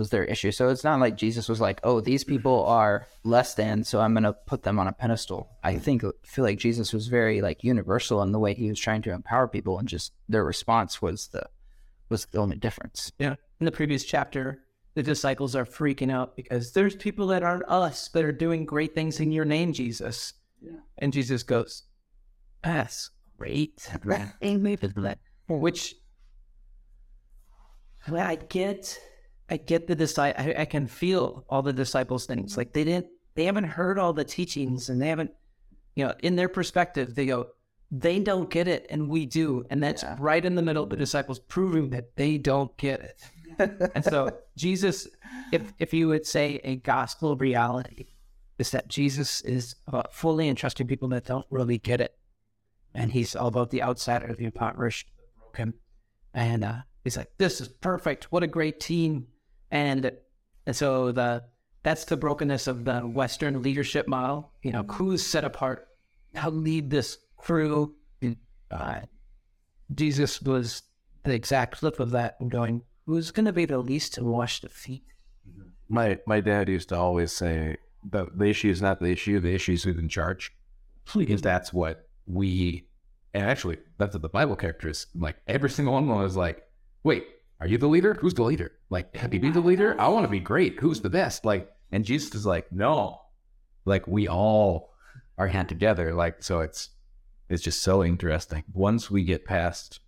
was 0.00 0.10
their 0.10 0.24
issue. 0.24 0.50
So 0.50 0.68
it's 0.68 0.82
not 0.82 0.98
like 0.98 1.16
Jesus 1.16 1.48
was 1.48 1.60
like, 1.60 1.78
"Oh, 1.84 2.00
these 2.00 2.24
people 2.24 2.64
are 2.64 3.06
less 3.22 3.54
than, 3.54 3.84
so 3.84 4.00
I'm 4.00 4.14
going 4.14 4.24
to 4.24 4.32
put 4.32 4.64
them 4.64 4.80
on 4.80 4.88
a 4.88 4.92
pedestal." 4.92 5.48
I 5.62 5.74
hmm. 5.74 5.78
think 5.78 6.02
feel 6.24 6.44
like 6.44 6.58
Jesus 6.58 6.92
was 6.92 7.06
very 7.06 7.40
like 7.40 7.62
universal 7.62 8.22
in 8.22 8.32
the 8.32 8.40
way 8.40 8.54
he 8.54 8.68
was 8.68 8.80
trying 8.80 9.02
to 9.02 9.12
empower 9.12 9.46
people, 9.46 9.78
and 9.78 9.86
just 9.86 10.12
their 10.28 10.44
response 10.44 11.00
was 11.00 11.28
the 11.28 11.44
was 12.08 12.26
the 12.32 12.38
only 12.38 12.56
difference. 12.56 13.12
Yeah. 13.20 13.36
In 13.60 13.66
the 13.66 13.72
previous 13.72 14.04
chapter, 14.04 14.64
the 14.94 15.02
disciples 15.02 15.54
are 15.54 15.64
freaking 15.64 16.10
out 16.10 16.34
because 16.34 16.72
there's 16.72 16.96
people 16.96 17.28
that 17.28 17.44
aren't 17.44 17.68
us 17.68 18.08
that 18.08 18.24
are 18.24 18.32
doing 18.32 18.64
great 18.64 18.94
things 18.94 19.20
in 19.20 19.30
your 19.30 19.44
name, 19.44 19.72
Jesus. 19.72 20.32
Yeah. 20.60 20.80
And 20.98 21.12
Jesus 21.12 21.42
goes, 21.42 21.84
That's 22.64 23.10
great. 23.38 23.88
Which 25.48 25.94
well, 28.08 28.26
I 28.26 28.36
get 28.36 28.98
I 29.50 29.56
get 29.56 29.86
the 29.86 29.94
disciple 29.94 30.42
I, 30.42 30.62
I 30.62 30.64
can 30.64 30.86
feel 30.86 31.44
all 31.48 31.62
the 31.62 31.72
disciples 31.72 32.26
things. 32.26 32.56
Like 32.56 32.72
they 32.72 32.84
didn't 32.84 33.06
they 33.34 33.44
haven't 33.44 33.64
heard 33.64 33.98
all 33.98 34.12
the 34.12 34.24
teachings 34.24 34.88
and 34.88 35.00
they 35.00 35.08
haven't 35.08 35.32
you 35.96 36.06
know, 36.06 36.14
in 36.22 36.36
their 36.36 36.48
perspective, 36.48 37.14
they 37.16 37.26
go, 37.26 37.48
they 37.90 38.20
don't 38.20 38.48
get 38.48 38.68
it 38.68 38.86
and 38.90 39.08
we 39.08 39.26
do. 39.26 39.64
And 39.70 39.82
that's 39.82 40.04
Yeah. 40.04 40.16
right 40.20 40.44
in 40.44 40.54
the 40.54 40.62
middle 40.62 40.84
of 40.84 40.90
the 40.90 40.96
disciples 40.96 41.40
proving 41.40 41.90
that 41.90 42.14
they 42.16 42.38
don't 42.38 42.74
get 42.76 43.00
it. 43.00 43.90
and 43.94 44.04
so 44.04 44.30
Jesus, 44.56 45.08
if 45.52 45.72
if 45.78 45.92
you 45.92 46.06
would 46.08 46.26
say 46.26 46.60
a 46.62 46.76
gospel 46.76 47.36
reality, 47.36 48.06
is 48.58 48.70
that 48.70 48.88
Jesus 48.88 49.40
is 49.40 49.74
about 49.86 50.14
fully 50.14 50.48
entrusting 50.48 50.86
people 50.86 51.08
that 51.08 51.24
don't 51.24 51.46
really 51.50 51.78
get 51.78 52.00
it. 52.00 52.16
And 52.94 53.10
he's 53.12 53.34
all 53.34 53.48
about 53.48 53.70
the 53.70 53.82
outsider, 53.82 54.34
the 54.34 54.44
impoverished, 54.44 55.08
the 55.16 55.40
broken. 55.40 55.74
And 56.34 56.64
uh, 56.64 56.74
he's 57.04 57.16
like, 57.16 57.30
This 57.38 57.60
is 57.60 57.68
perfect. 57.68 58.30
What 58.30 58.42
a 58.44 58.46
great 58.46 58.78
team. 58.80 59.26
And 59.70 60.12
and 60.66 60.76
so 60.76 61.12
the 61.12 61.44
that's 61.82 62.04
the 62.04 62.16
brokenness 62.16 62.66
of 62.66 62.84
the 62.84 63.00
Western 63.00 63.62
leadership 63.62 64.06
model. 64.06 64.52
You 64.62 64.72
know, 64.72 64.82
who's 64.82 65.24
set 65.24 65.44
apart? 65.44 65.88
How 66.34 66.50
lead 66.50 66.90
this 66.90 67.18
crew? 67.36 67.94
Uh, 68.70 69.00
Jesus 69.92 70.40
was 70.42 70.82
the 71.24 71.34
exact 71.34 71.76
flip 71.76 71.98
of 71.98 72.10
that 72.10 72.36
and 72.40 72.50
going, 72.50 72.82
who's 73.06 73.30
going 73.30 73.46
to 73.46 73.52
be 73.52 73.64
the 73.64 73.78
least 73.78 74.14
to 74.14 74.24
wash 74.24 74.60
the 74.60 74.68
feet? 74.68 75.04
My 75.88 76.18
my 76.26 76.40
dad 76.40 76.68
used 76.68 76.90
to 76.90 76.96
always 76.96 77.32
say 77.32 77.76
the 78.08 78.26
the 78.34 78.46
issue 78.46 78.70
is 78.70 78.80
not 78.80 79.00
the 79.00 79.06
issue, 79.06 79.40
the 79.40 79.54
issue 79.54 79.72
is 79.72 79.82
who's 79.82 79.98
in 79.98 80.08
charge. 80.08 80.52
Because 81.16 81.42
that's 81.42 81.72
what 81.72 82.08
we 82.26 82.86
and 83.34 83.44
actually 83.44 83.78
that's 83.98 84.14
what 84.14 84.22
the 84.22 84.28
Bible 84.28 84.54
character 84.54 84.88
is. 84.88 85.06
Like 85.14 85.36
every 85.48 85.70
single 85.70 85.94
one 85.94 86.04
of 86.04 86.08
them 86.08 86.18
was 86.18 86.36
like, 86.36 86.62
Wait, 87.02 87.24
are 87.60 87.66
you 87.66 87.78
the 87.78 87.88
leader? 87.88 88.14
Who's 88.14 88.34
the 88.34 88.42
leader? 88.42 88.72
Like, 88.88 89.14
have 89.16 89.34
you 89.34 89.40
be 89.40 89.50
the 89.50 89.60
leader? 89.60 89.94
I 90.00 90.08
want 90.08 90.24
to 90.24 90.30
be 90.30 90.40
great. 90.40 90.80
Who's 90.80 91.00
the 91.00 91.10
best? 91.10 91.44
Like 91.44 91.70
and 91.92 92.04
Jesus 92.04 92.34
is 92.34 92.46
like, 92.46 92.70
No. 92.72 93.20
Like 93.84 94.06
we 94.06 94.28
all 94.28 94.92
are 95.38 95.48
hand 95.48 95.68
together. 95.68 96.14
Like 96.14 96.42
so 96.42 96.60
it's 96.60 96.90
it's 97.48 97.62
just 97.62 97.82
so 97.82 98.04
interesting. 98.04 98.64
Once 98.72 99.10
we 99.10 99.24
get 99.24 99.44
past 99.44 100.00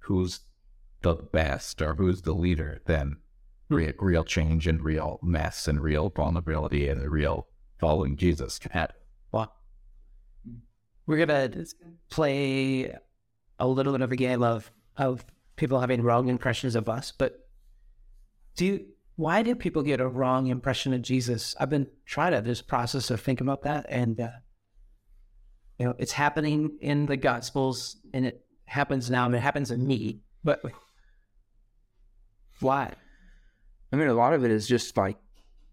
who's 0.00 0.40
the 1.02 1.14
best 1.14 1.82
or 1.82 1.94
who's 1.94 2.22
the 2.22 2.32
leader, 2.32 2.80
then 2.86 3.16
hmm. 3.68 3.74
real, 3.74 3.92
real 3.98 4.24
change 4.24 4.66
and 4.66 4.82
real 4.82 5.18
mess 5.22 5.68
and 5.68 5.80
real 5.80 6.10
vulnerability 6.10 6.88
and 6.88 7.02
a 7.02 7.10
real 7.10 7.48
following 7.78 8.16
Jesus 8.16 8.58
can 8.58 8.72
happen. 8.72 8.96
Well, 9.32 9.54
we're 11.06 11.24
going 11.24 11.50
to 11.52 11.66
play 12.10 12.94
a 13.58 13.66
little 13.66 13.92
bit 13.92 14.02
of 14.02 14.12
a 14.12 14.16
game 14.16 14.42
of, 14.42 14.70
of 14.96 15.24
people 15.58 15.80
having 15.80 16.02
wrong 16.02 16.28
impressions 16.28 16.74
of 16.74 16.88
us, 16.88 17.12
but 17.12 17.48
do 18.56 18.64
you, 18.64 18.86
why 19.16 19.42
do 19.42 19.54
people 19.54 19.82
get 19.82 20.00
a 20.00 20.08
wrong 20.08 20.46
impression 20.46 20.94
of 20.94 21.02
Jesus? 21.02 21.54
I've 21.60 21.70
been 21.70 21.88
trying 22.06 22.32
to 22.32 22.40
this 22.40 22.62
process 22.62 23.10
of 23.10 23.20
thinking 23.20 23.46
about 23.46 23.62
that, 23.62 23.86
and 23.88 24.18
uh, 24.20 24.30
you 25.78 25.86
know, 25.86 25.94
it's 25.98 26.12
happening 26.12 26.78
in 26.80 27.06
the 27.06 27.16
Gospels, 27.16 27.96
and 28.14 28.24
it 28.24 28.44
happens 28.64 29.10
now, 29.10 29.26
and 29.26 29.34
it 29.34 29.40
happens 29.40 29.70
in 29.70 29.86
me. 29.86 30.20
But 30.42 30.62
why? 32.60 32.92
I 33.92 33.96
mean, 33.96 34.08
a 34.08 34.14
lot 34.14 34.34
of 34.34 34.44
it 34.44 34.50
is 34.50 34.66
just 34.66 34.96
like 34.96 35.18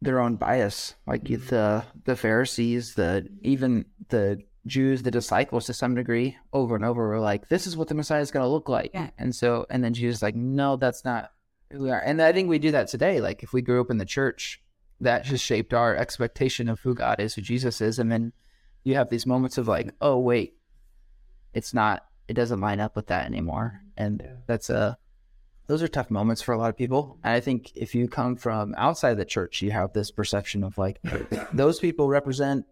their 0.02 0.20
own 0.20 0.36
bias, 0.36 0.96
like 1.06 1.24
the 1.24 1.84
the 2.06 2.16
Pharisees, 2.16 2.96
the 2.96 3.28
even 3.42 3.86
the 4.10 4.42
Jews, 4.66 5.04
the 5.04 5.12
disciples 5.12 5.66
to 5.66 5.74
some 5.74 5.96
degree, 5.96 6.38
over 6.52 6.76
and 6.76 6.84
over 6.84 7.08
were 7.08 7.20
like, 7.20 7.50
"This 7.50 7.68
is 7.68 7.78
what 7.78 7.88
the 7.88 7.96
Messiah 7.96 8.22
is 8.22 8.32
going 8.32 8.44
to 8.44 8.50
look 8.50 8.68
like," 8.70 8.92
Yeah. 8.94 9.10
and 9.18 9.36
so 9.36 9.66
and 9.70 9.84
then 9.84 9.94
Jesus 9.94 10.18
is 10.18 10.24
like, 10.24 10.36
"No, 10.36 10.76
that's 10.76 11.06
not 11.06 11.32
who 11.72 11.84
we 11.84 11.92
are." 11.92 12.00
And 12.00 12.22
I 12.22 12.32
think 12.32 12.50
we 12.50 12.60
do 12.60 12.72
that 12.72 12.88
today. 12.88 13.22
Like 13.22 13.44
if 13.44 13.54
we 13.54 13.62
grew 13.62 13.82
up 13.82 13.92
in 13.92 13.98
the 13.98 14.06
church, 14.06 14.62
that 15.02 15.24
just 15.24 15.44
shaped 15.44 15.74
our 15.74 15.96
expectation 15.96 16.68
of 16.68 16.80
who 16.80 16.96
God 16.96 17.20
is, 17.20 17.36
who 17.36 17.42
Jesus 17.42 17.82
is, 17.82 18.00
and 18.00 18.12
then 18.12 18.34
you 18.84 18.96
have 18.96 19.10
these 19.10 19.26
moments 19.26 19.58
of 19.58 19.68
like, 19.68 19.94
"Oh 20.02 20.18
wait, 20.18 20.56
it's 21.54 21.74
not. 21.74 22.06
It 22.28 22.34
doesn't 22.34 22.62
line 22.62 22.80
up 22.80 22.96
with 22.96 23.08
that 23.08 23.26
anymore," 23.26 23.82
mm-hmm. 23.82 24.04
and 24.04 24.28
that's 24.48 24.70
a 24.70 24.98
those 25.68 25.82
are 25.82 25.88
tough 25.88 26.12
moments 26.12 26.42
for 26.42 26.54
a 26.54 26.58
lot 26.58 26.70
of 26.70 26.78
people. 26.78 27.18
And 27.24 27.34
I 27.34 27.40
think 27.40 27.72
if 27.76 27.96
you 27.96 28.08
come 28.08 28.36
from 28.36 28.76
outside 28.78 29.16
the 29.16 29.26
church, 29.26 29.62
you 29.62 29.72
have 29.72 29.94
this 29.94 30.12
perception 30.12 30.64
of 30.64 30.78
like, 30.78 31.00
those 31.54 31.80
people 31.80 32.08
represent 32.08 32.66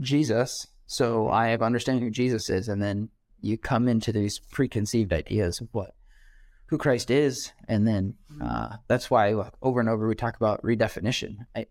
Jesus. 0.00 0.66
So 0.86 1.28
I 1.28 1.48
have 1.48 1.62
understanding 1.62 2.04
who 2.04 2.10
Jesus 2.10 2.48
is. 2.48 2.68
And 2.68 2.82
then 2.82 3.08
you 3.40 3.58
come 3.58 3.88
into 3.88 4.12
these 4.12 4.38
preconceived 4.38 5.12
ideas 5.12 5.60
of 5.60 5.68
what, 5.72 5.94
who 6.66 6.78
Christ 6.78 7.10
is. 7.10 7.52
And 7.68 7.86
then 7.86 8.14
uh, 8.42 8.76
that's 8.88 9.10
why 9.10 9.34
over 9.62 9.80
and 9.80 9.88
over 9.88 10.08
we 10.08 10.14
talk 10.14 10.36
about 10.36 10.62
redefinition. 10.62 11.46
I, 11.54 11.66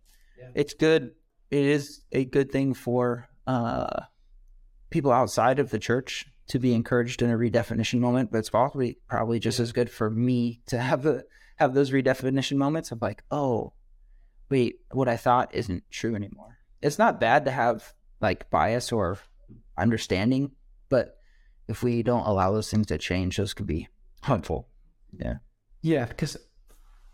It's 0.53 0.74
good. 0.74 1.12
It 1.51 1.63
is 1.63 2.01
a 2.12 2.25
good 2.25 2.51
thing 2.51 2.74
for 2.74 3.29
uh, 3.48 4.03
people 4.89 5.12
outside 5.12 5.60
of 5.60 5.69
the 5.69 5.79
church 5.79 6.25
to 6.48 6.60
be 6.60 6.74
encouraged 6.74 7.22
in 7.22 7.31
a 7.31 7.38
redefinition 7.38 8.00
moment, 8.00 8.31
but 8.31 8.39
it's 8.39 8.50
probably 8.50 9.00
probably 9.07 9.39
just 9.39 9.60
as 9.60 9.72
good 9.72 9.89
for 9.89 10.10
me 10.10 10.62
to 10.67 10.77
have 10.77 11.01
the 11.01 11.25
have 11.57 11.74
those 11.74 11.91
redefinition 11.91 12.57
moments 12.57 12.91
of 12.91 13.01
like, 13.01 13.24
oh, 13.31 13.74
wait, 14.50 14.75
what 14.91 15.07
I 15.07 15.17
thought 15.17 15.55
isn't 15.55 15.84
true 15.89 16.15
anymore. 16.15 16.57
It's 16.81 17.00
not 17.00 17.19
bad 17.19 17.45
to 17.45 17.51
have 17.51 17.93
like 18.25 18.50
bias 18.50 18.91
or 18.91 19.17
understanding, 19.77 20.51
but 20.89 21.17
if 21.67 21.84
we 21.84 22.03
don't 22.03 22.25
allow 22.25 22.51
those 22.51 22.70
things 22.70 22.88
to 22.88 22.98
change, 22.98 23.38
those 23.38 23.53
could 23.53 23.67
be 23.67 23.88
harmful. 24.22 24.67
Yeah. 25.17 25.36
Yeah, 25.82 26.05
because 26.05 26.38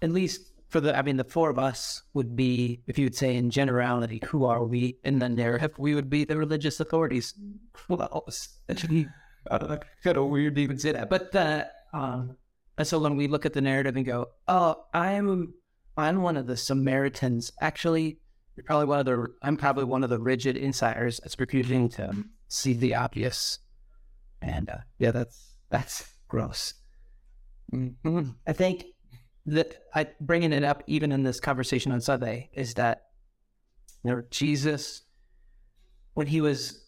at 0.02 0.12
least 0.12 0.52
for 0.70 0.80
the, 0.80 0.98
I 0.98 1.02
mean, 1.02 1.18
the 1.18 1.26
four 1.26 1.50
of 1.50 1.60
us 1.60 2.04
would 2.14 2.36
be, 2.36 2.82
if 2.88 2.98
you 2.98 3.06
would 3.06 3.16
say 3.16 3.36
in 3.36 3.50
generality, 3.50 4.22
who 4.26 4.46
are 4.46 4.64
we 4.64 4.98
in 5.04 5.20
the 5.20 5.28
narrative? 5.28 5.74
We 5.78 5.96
would 5.96 6.10
be 6.10 6.24
the 6.24 6.38
religious 6.38 6.80
authorities. 6.80 7.34
Well, 7.90 8.26
actually 8.70 9.08
kind 10.04 10.18
of 10.18 10.28
weird 10.28 10.56
to 10.56 10.62
even 10.62 10.80
say 10.80 10.94
that, 10.94 11.10
but 11.10 11.36
uh, 11.36 11.66
um, 11.94 12.38
so 12.82 13.00
when 13.00 13.18
we 13.18 13.28
look 13.28 13.46
at 13.46 13.54
the 13.54 13.62
narrative 13.62 13.96
and 13.96 14.06
go, 14.06 14.28
"Oh, 14.48 14.86
I'm, 14.94 15.54
I'm 15.98 16.22
one 16.22 16.38
of 16.38 16.48
the 16.48 16.58
Samaritans." 16.58 17.52
Actually, 17.60 18.20
you're 18.62 18.68
probably 18.68 18.86
one 18.86 19.00
of 19.00 19.06
the. 19.06 19.28
I'm 19.42 19.58
probably 19.58 19.86
one 19.86 20.04
of 20.04 20.12
the 20.12 20.20
rigid 20.20 20.56
insiders 20.56 21.20
that's 21.24 21.40
refusing 21.40 21.90
to 21.90 22.26
see 22.48 22.74
the 22.74 22.94
obvious, 22.94 23.58
and 24.40 24.70
uh, 24.70 24.78
yeah, 25.00 25.10
that's 25.10 25.56
that's 25.72 26.08
gross. 26.28 26.76
Mm-hmm. 27.74 28.30
I 28.46 28.54
think 28.54 28.86
that 29.48 29.82
I 29.96 30.10
bringing 30.20 30.54
it 30.54 30.64
up 30.64 30.84
even 30.86 31.12
in 31.12 31.24
this 31.24 31.40
conversation 31.40 31.92
on 31.92 32.02
Sunday 32.02 32.52
is 32.54 32.76
that 32.76 33.06
you 34.04 34.12
know 34.12 34.22
Jesus 34.30 35.02
when 36.14 36.28
he 36.28 36.40
was 36.40 36.88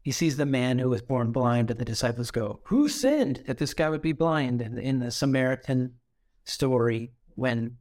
he 0.00 0.12
sees 0.12 0.38
the 0.38 0.46
man 0.46 0.78
who 0.78 0.88
was 0.88 1.02
born 1.02 1.30
blind 1.30 1.70
and 1.70 1.78
the 1.78 1.84
disciples 1.84 2.30
go 2.30 2.60
who 2.64 2.88
sinned 2.88 3.42
that 3.46 3.58
this 3.58 3.74
guy 3.74 3.90
would 3.90 4.00
be 4.00 4.12
blind 4.12 4.62
and 4.62 4.78
in 4.78 5.00
the 5.00 5.10
Samaritan 5.10 5.96
story 6.44 7.12
when 7.34 7.76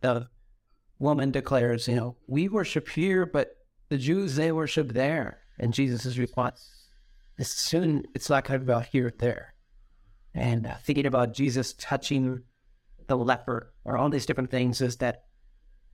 the 0.00 0.26
woman 1.02 1.30
declares 1.30 1.88
you 1.88 1.96
know 1.96 2.16
we 2.26 2.48
worship 2.48 2.88
here 2.88 3.26
but 3.26 3.56
the 3.92 3.98
Jews 3.98 4.36
they 4.36 4.50
worship 4.52 4.94
there. 4.94 5.40
And 5.58 5.74
Jesus' 5.74 6.16
response 6.16 6.88
is 7.36 7.48
soon 7.48 8.04
it's 8.14 8.30
not 8.30 8.44
kind 8.44 8.56
of 8.56 8.66
about 8.66 8.86
here 8.86 9.08
or 9.08 9.14
there. 9.18 9.54
And 10.34 10.66
uh, 10.66 10.76
thinking 10.82 11.04
about 11.04 11.34
Jesus 11.34 11.74
touching 11.74 12.42
the 13.06 13.18
leper 13.18 13.74
or 13.84 13.98
all 13.98 14.08
these 14.08 14.24
different 14.24 14.50
things 14.50 14.80
is 14.80 14.96
that 14.96 15.24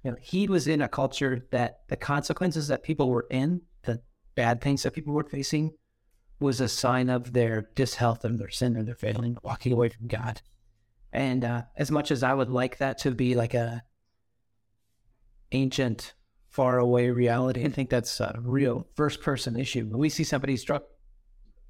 you 0.04 0.12
know 0.12 0.16
he 0.20 0.46
was 0.46 0.68
in 0.68 0.80
a 0.80 0.88
culture 0.88 1.48
that 1.50 1.80
the 1.88 1.96
consequences 1.96 2.68
that 2.68 2.84
people 2.84 3.10
were 3.10 3.26
in 3.30 3.62
the 3.82 4.00
bad 4.36 4.60
things 4.60 4.84
that 4.84 4.94
people 4.94 5.12
were 5.12 5.24
facing 5.24 5.72
was 6.38 6.60
a 6.60 6.68
sign 6.68 7.10
of 7.10 7.32
their 7.32 7.68
dishealth 7.74 8.24
and 8.24 8.38
their 8.38 8.48
sin 8.48 8.76
or 8.76 8.84
their 8.84 8.94
failing 8.94 9.36
walking 9.42 9.72
away 9.72 9.88
from 9.88 10.06
god. 10.06 10.40
And 11.12 11.44
uh, 11.44 11.62
as 11.76 11.90
much 11.90 12.12
as 12.12 12.22
I 12.22 12.32
would 12.32 12.48
like 12.48 12.78
that 12.78 12.98
to 12.98 13.10
be 13.10 13.34
like 13.34 13.54
a 13.54 13.82
ancient, 15.52 16.14
far 16.48 16.78
away 16.78 17.10
reality, 17.10 17.64
I 17.64 17.68
think 17.68 17.90
that's 17.90 18.20
a 18.20 18.38
real 18.42 18.86
first 18.94 19.20
person 19.20 19.58
issue. 19.58 19.86
When 19.86 19.98
we 19.98 20.08
see 20.08 20.24
somebody 20.24 20.56
struggle, 20.56 20.88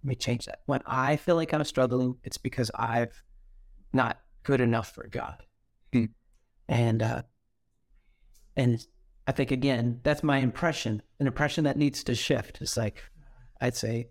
let 0.03 0.09
me 0.09 0.15
change 0.15 0.47
that. 0.47 0.61
When 0.67 0.81
I 0.87 1.17
feel 1.17 1.37
like 1.37 1.53
I'm 1.53 1.65
struggling, 1.65 2.17
it's 2.23 2.39
because 2.39 2.71
I've 2.75 3.23
not 3.93 4.19
good 4.45 4.61
enough 4.61 4.93
for 4.93 5.09
God. 5.09 5.43
Hmm. 5.93 6.05
And 6.69 7.03
uh, 7.03 7.23
and 8.57 8.85
I 9.27 9.33
think 9.33 9.51
again, 9.51 10.01
that's 10.03 10.23
my 10.23 10.39
impression, 10.39 11.03
an 11.21 11.27
impression 11.27 11.65
that 11.65 11.77
needs 11.77 12.05
to 12.05 12.15
shift. 12.15 12.61
It's 12.61 12.77
like 12.77 13.03
I'd 13.61 13.77
say, 13.77 14.09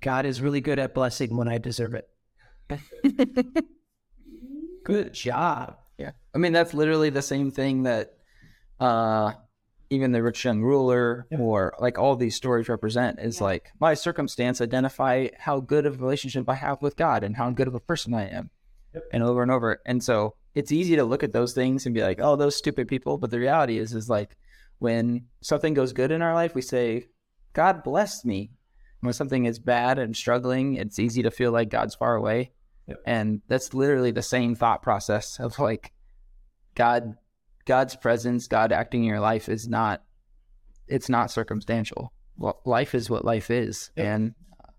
God 0.00 0.26
is 0.26 0.40
really 0.40 0.60
good 0.60 0.78
at 0.78 0.94
blessing 0.94 1.36
when 1.36 1.48
I 1.48 1.58
deserve 1.58 1.94
it. 1.94 2.08
good 4.84 5.12
job. 5.12 5.76
Yeah. 5.98 6.12
I 6.34 6.38
mean, 6.38 6.52
that's 6.52 6.72
literally 6.72 7.10
the 7.10 7.22
same 7.22 7.50
thing 7.50 7.82
that 7.82 8.14
uh, 8.80 9.32
even 9.90 10.12
the 10.12 10.22
rich 10.22 10.44
young 10.44 10.62
ruler 10.62 11.26
Yeah. 11.30 11.38
or 11.38 11.74
like 11.80 11.98
all 11.98 12.16
these 12.16 12.36
stories 12.36 12.68
represent 12.68 13.18
is 13.20 13.40
like 13.40 13.72
my 13.80 13.94
circumstance 13.94 14.60
identify 14.60 15.28
how 15.38 15.60
good 15.60 15.84
of 15.84 15.94
a 16.00 16.02
relationship 16.02 16.48
I 16.48 16.54
have 16.54 16.80
with 16.80 16.96
God 16.96 17.24
and 17.24 17.36
how 17.36 17.50
good 17.50 17.68
of 17.68 17.74
a 17.74 17.80
person 17.80 18.14
I 18.14 18.28
am. 18.28 18.50
Yep. 18.94 19.04
And 19.12 19.22
over 19.22 19.42
and 19.42 19.50
over. 19.50 19.80
And 19.86 20.02
so 20.02 20.34
it's 20.54 20.72
easy 20.72 20.96
to 20.96 21.04
look 21.04 21.22
at 21.22 21.32
those 21.32 21.52
things 21.52 21.86
and 21.86 21.94
be 21.94 22.02
like, 22.02 22.18
oh, 22.20 22.36
those 22.36 22.56
stupid 22.56 22.88
people. 22.88 23.18
But 23.18 23.30
the 23.30 23.38
reality 23.38 23.78
is, 23.78 23.94
is 23.94 24.08
like 24.08 24.36
when 24.78 25.26
something 25.42 25.74
goes 25.74 25.92
good 25.92 26.10
in 26.10 26.22
our 26.22 26.34
life, 26.34 26.54
we 26.54 26.62
say, 26.62 27.06
God 27.52 27.82
blessed 27.84 28.24
me. 28.24 28.50
When 29.00 29.12
something 29.12 29.46
is 29.46 29.58
bad 29.58 29.98
and 29.98 30.16
struggling, 30.16 30.74
it's 30.74 30.98
easy 30.98 31.22
to 31.22 31.30
feel 31.30 31.52
like 31.52 31.68
God's 31.68 31.94
far 31.94 32.16
away. 32.16 32.52
Yep. 32.86 32.98
And 33.06 33.40
that's 33.48 33.72
literally 33.74 34.10
the 34.10 34.22
same 34.22 34.54
thought 34.54 34.82
process 34.82 35.38
of 35.38 35.58
like 35.58 35.92
God 36.74 37.16
God's 37.70 37.94
presence, 37.94 38.48
God 38.48 38.72
acting 38.72 39.04
in 39.04 39.08
your 39.08 39.20
life 39.20 39.48
is 39.48 39.68
not 39.68 40.02
it's 40.88 41.08
not 41.08 41.30
circumstantial. 41.30 42.12
Well, 42.36 42.60
life 42.64 42.96
is 42.96 43.08
what 43.08 43.24
life 43.24 43.48
is, 43.48 43.92
Yep. 43.96 44.06
and 44.06 44.34
uh, 44.60 44.72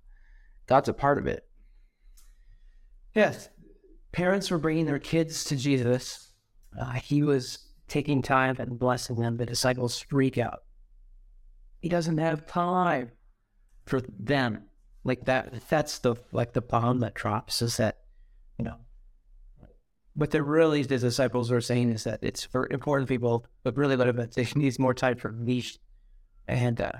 God's 0.68 0.90
a 0.90 0.94
part 0.94 1.18
of 1.18 1.26
it. 1.26 1.46
Yes. 3.16 3.48
Parents 4.12 4.52
were 4.52 4.58
bringing 4.58 4.88
their 4.88 5.00
kids 5.00 5.46
to 5.46 5.56
Jesus. 5.56 6.34
Uh, 6.78 6.92
he 6.92 7.24
was 7.24 7.60
taking 7.88 8.22
time 8.22 8.58
and 8.60 8.78
blessing 8.78 9.16
them. 9.16 9.38
The 9.38 9.46
disciples 9.46 9.98
freak 10.02 10.38
out. 10.38 10.60
He 11.80 11.88
doesn't 11.88 12.18
have 12.18 12.46
time 12.46 13.12
for 13.86 14.02
them. 14.20 14.64
Like 15.06 15.24
that, 15.28 15.66
that's 15.70 16.00
the 16.00 16.16
like 16.34 16.52
the 16.52 16.62
bomb 16.62 17.00
that 17.00 17.14
drops 17.14 17.62
is 17.62 17.78
that, 17.78 18.00
you 18.60 18.66
know, 18.66 18.76
what 20.14 20.32
they're 20.32 20.44
really 20.44 20.84
the 20.84 20.98
disciples 20.98 21.52
are 21.52 21.62
saying 21.62 21.92
is 21.92 22.04
that 22.04 22.20
it's 22.22 22.44
for 22.44 22.68
important 22.70 23.08
people, 23.08 23.46
but 23.64 23.78
really 23.78 23.96
what 23.96 24.08
it 24.08 24.32
they 24.34 24.48
needs 24.56 24.80
more 24.80 24.94
time 24.94 25.18
for 25.18 25.32
me. 25.32 25.64
And 26.48 26.82
uh 26.82 26.92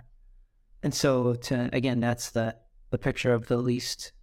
and 0.84 0.94
so 0.94 1.34
to 1.34 1.70
again, 1.74 2.00
that's 2.00 2.32
the 2.32 2.56
the 2.90 2.98
picture 2.98 3.34
of 3.34 3.48
the 3.48 3.58
least 3.58 4.14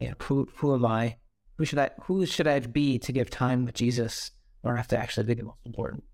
yeah, 0.00 0.14
who 0.22 0.48
who 0.56 0.74
am 0.74 0.86
I? 0.86 1.16
Who 1.58 1.64
should 1.66 1.78
I 1.78 1.90
who 2.02 2.24
should 2.24 2.48
I 2.48 2.58
be 2.60 2.98
to 3.00 3.12
give 3.12 3.28
time 3.28 3.66
with 3.66 3.74
Jesus 3.74 4.30
or 4.62 4.76
have 4.76 4.88
to 4.88 4.98
actually 4.98 5.26
be 5.26 5.34
the 5.34 5.44
most 5.44 5.60
important? 5.64 6.04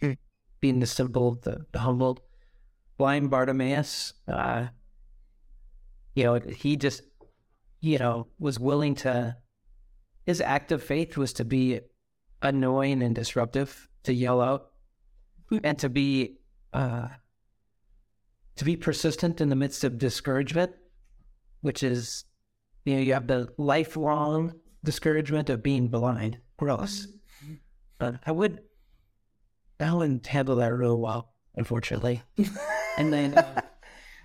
Hmm. 0.00 0.12
Being 0.60 0.80
the 0.80 0.86
simple, 0.86 1.36
the, 1.42 1.66
the 1.72 1.78
humbled, 1.78 2.20
blind 2.96 3.30
Bartimaeus, 3.30 4.12
uh, 4.26 4.66
you 6.14 6.24
know, 6.24 6.34
he 6.34 6.76
just, 6.76 7.02
you 7.80 7.98
know, 7.98 8.26
was 8.38 8.58
willing 8.58 8.96
to. 8.96 9.36
His 10.28 10.42
act 10.42 10.72
of 10.72 10.82
faith 10.82 11.16
was 11.16 11.32
to 11.32 11.44
be 11.46 11.80
annoying 12.42 13.02
and 13.02 13.14
disruptive, 13.14 13.88
to 14.02 14.12
yell 14.12 14.42
out, 14.42 14.72
and 15.64 15.78
to 15.78 15.88
be, 15.88 16.36
uh, 16.74 17.08
to 18.56 18.64
be 18.66 18.76
persistent 18.76 19.40
in 19.40 19.48
the 19.48 19.56
midst 19.56 19.84
of 19.84 19.96
discouragement, 19.96 20.72
which 21.62 21.82
is 21.82 22.26
you 22.84 22.96
know, 22.96 23.00
you 23.00 23.14
have 23.14 23.26
the 23.26 23.48
lifelong 23.56 24.52
discouragement 24.84 25.48
of 25.48 25.62
being 25.62 25.88
blind. 25.88 26.36
Gross. 26.58 27.06
But 27.96 28.16
I 28.26 28.32
would, 28.32 28.60
I 29.80 29.94
wouldn't 29.94 30.26
handle 30.26 30.56
that 30.56 30.74
real 30.74 31.00
well, 31.00 31.32
unfortunately. 31.54 32.20
and 32.98 33.10
then, 33.10 33.32
uh, 33.32 33.62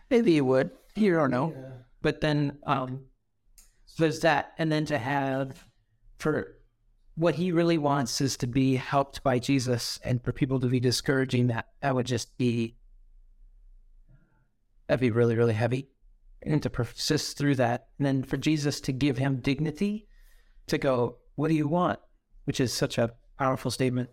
Maybe 0.09 0.33
you 0.33 0.43
would. 0.43 0.71
You 0.95 1.13
don't 1.13 1.31
know. 1.31 1.55
but 2.01 2.19
then, 2.19 2.57
um, 2.67 3.05
there's 3.97 4.19
that. 4.19 4.51
And 4.57 4.69
then 4.69 4.83
to 4.87 4.97
have, 4.97 5.65
for 6.23 6.55
what 7.15 7.35
he 7.35 7.51
really 7.51 7.77
wants 7.77 8.21
is 8.21 8.37
to 8.37 8.47
be 8.47 8.77
helped 8.77 9.21
by 9.23 9.37
Jesus 9.39 9.99
and 10.05 10.23
for 10.23 10.31
people 10.31 10.57
to 10.61 10.67
be 10.67 10.79
discouraging 10.79 11.47
that, 11.47 11.67
that 11.81 11.93
would 11.93 12.05
just 12.05 12.37
be, 12.37 12.77
that'd 14.87 15.01
be 15.01 15.11
really, 15.11 15.35
really 15.35 15.53
heavy 15.53 15.89
and 16.41 16.63
to 16.63 16.69
persist 16.69 17.37
through 17.37 17.55
that. 17.55 17.87
And 17.97 18.07
then 18.07 18.23
for 18.23 18.37
Jesus 18.37 18.79
to 18.81 18.93
give 18.93 19.17
him 19.17 19.41
dignity 19.41 20.07
to 20.67 20.77
go, 20.77 21.17
What 21.35 21.49
do 21.49 21.55
you 21.55 21.67
want? 21.67 21.99
Which 22.45 22.61
is 22.61 22.71
such 22.71 22.97
a 22.97 23.11
powerful 23.37 23.69
statement. 23.69 24.09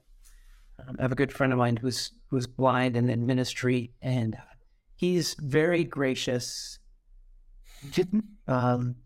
Um, 0.81 0.97
I 0.99 1.03
have 1.03 1.13
a 1.13 1.17
good 1.17 1.33
friend 1.33 1.53
of 1.53 1.61
mine 1.61 1.77
who's 1.77 2.11
who's 2.29 2.49
blind 2.49 2.97
and 2.97 3.09
in 3.09 3.25
ministry, 3.25 3.93
and 4.03 4.37
he's 4.97 5.35
very 5.35 5.85
gracious. 5.85 6.79
um, 8.49 8.97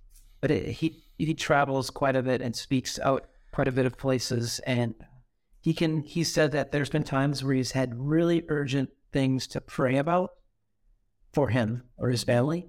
but 0.40 0.50
it, 0.50 0.68
he 0.68 1.03
he 1.18 1.34
travels 1.34 1.90
quite 1.90 2.16
a 2.16 2.22
bit 2.22 2.40
and 2.40 2.54
speaks 2.54 2.98
out 2.98 3.26
quite 3.52 3.68
a 3.68 3.72
bit 3.72 3.86
of 3.86 3.96
places, 3.96 4.60
and 4.66 4.94
he 5.60 5.72
can. 5.72 6.02
He 6.02 6.24
said 6.24 6.52
that 6.52 6.72
there's 6.72 6.90
been 6.90 7.04
times 7.04 7.42
where 7.42 7.54
he's 7.54 7.72
had 7.72 7.94
really 7.94 8.44
urgent 8.48 8.90
things 9.12 9.46
to 9.48 9.60
pray 9.60 9.96
about 9.96 10.30
for 11.32 11.48
him 11.48 11.84
or 11.96 12.10
his 12.10 12.24
family, 12.24 12.68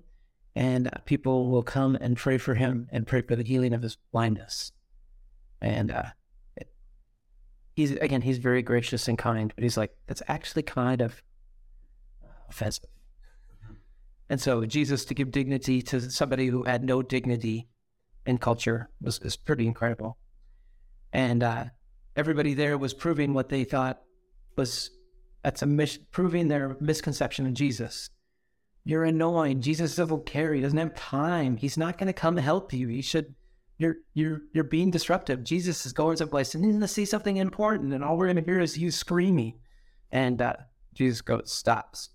and 0.55 0.89
people 1.05 1.49
will 1.49 1.63
come 1.63 1.95
and 1.95 2.17
pray 2.17 2.37
for 2.37 2.55
him 2.55 2.87
and 2.91 3.07
pray 3.07 3.21
for 3.21 3.35
the 3.35 3.43
healing 3.43 3.73
of 3.73 3.81
his 3.81 3.97
blindness. 4.11 4.71
And 5.61 5.91
uh, 5.91 6.03
he's 7.75 7.91
again, 7.91 8.21
he's 8.21 8.37
very 8.37 8.61
gracious 8.61 9.07
and 9.07 9.17
kind, 9.17 9.51
but 9.55 9.63
he's 9.63 9.77
like, 9.77 9.95
that's 10.07 10.21
actually 10.27 10.63
kind 10.63 11.01
of 11.01 11.23
offensive. 12.49 12.89
And 14.29 14.41
so 14.41 14.65
Jesus 14.65 15.05
to 15.05 15.13
give 15.13 15.31
dignity 15.31 15.81
to 15.83 16.01
somebody 16.09 16.47
who 16.47 16.63
had 16.63 16.83
no 16.83 17.01
dignity 17.01 17.67
in 18.25 18.37
culture 18.37 18.89
was, 19.01 19.19
was 19.21 19.35
pretty 19.35 19.67
incredible. 19.67 20.17
And 21.13 21.43
uh, 21.43 21.65
everybody 22.15 22.53
there 22.53 22.77
was 22.77 22.93
proving 22.93 23.33
what 23.33 23.49
they 23.49 23.63
thought 23.63 24.01
was 24.55 24.89
that's 25.43 25.61
a 25.61 25.67
mis- 25.67 25.99
proving 26.11 26.47
their 26.47 26.75
misconception 26.79 27.45
of 27.45 27.53
Jesus. 27.53 28.09
You're 28.83 29.03
annoying. 29.03 29.61
Jesus 29.61 29.95
doesn't 29.95 30.25
care. 30.25 30.53
He 30.53 30.61
doesn't 30.61 30.77
have 30.77 30.95
time. 30.95 31.57
He's 31.57 31.77
not 31.77 31.97
going 31.97 32.07
to 32.07 32.13
come 32.13 32.37
help 32.37 32.73
you. 32.73 32.87
He 32.87 33.01
should. 33.01 33.35
You're 33.77 33.97
you're 34.13 34.41
you're 34.53 34.63
being 34.63 34.89
disruptive. 34.89 35.43
Jesus 35.43 35.85
is 35.85 35.93
going 35.93 36.17
someplace 36.17 36.55
and 36.55 36.63
he's 36.63 36.73
going 36.73 36.81
to 36.81 36.87
see 36.87 37.05
something 37.05 37.37
important, 37.37 37.93
and 37.93 38.03
all 38.03 38.17
we're 38.17 38.27
going 38.27 38.43
to 38.43 38.51
hear 38.51 38.59
is 38.59 38.77
you 38.77 38.89
screaming. 38.89 39.59
And 40.11 40.41
uh, 40.41 40.53
Jesus 40.93 41.21
goes 41.21 41.51
stops. 41.51 42.09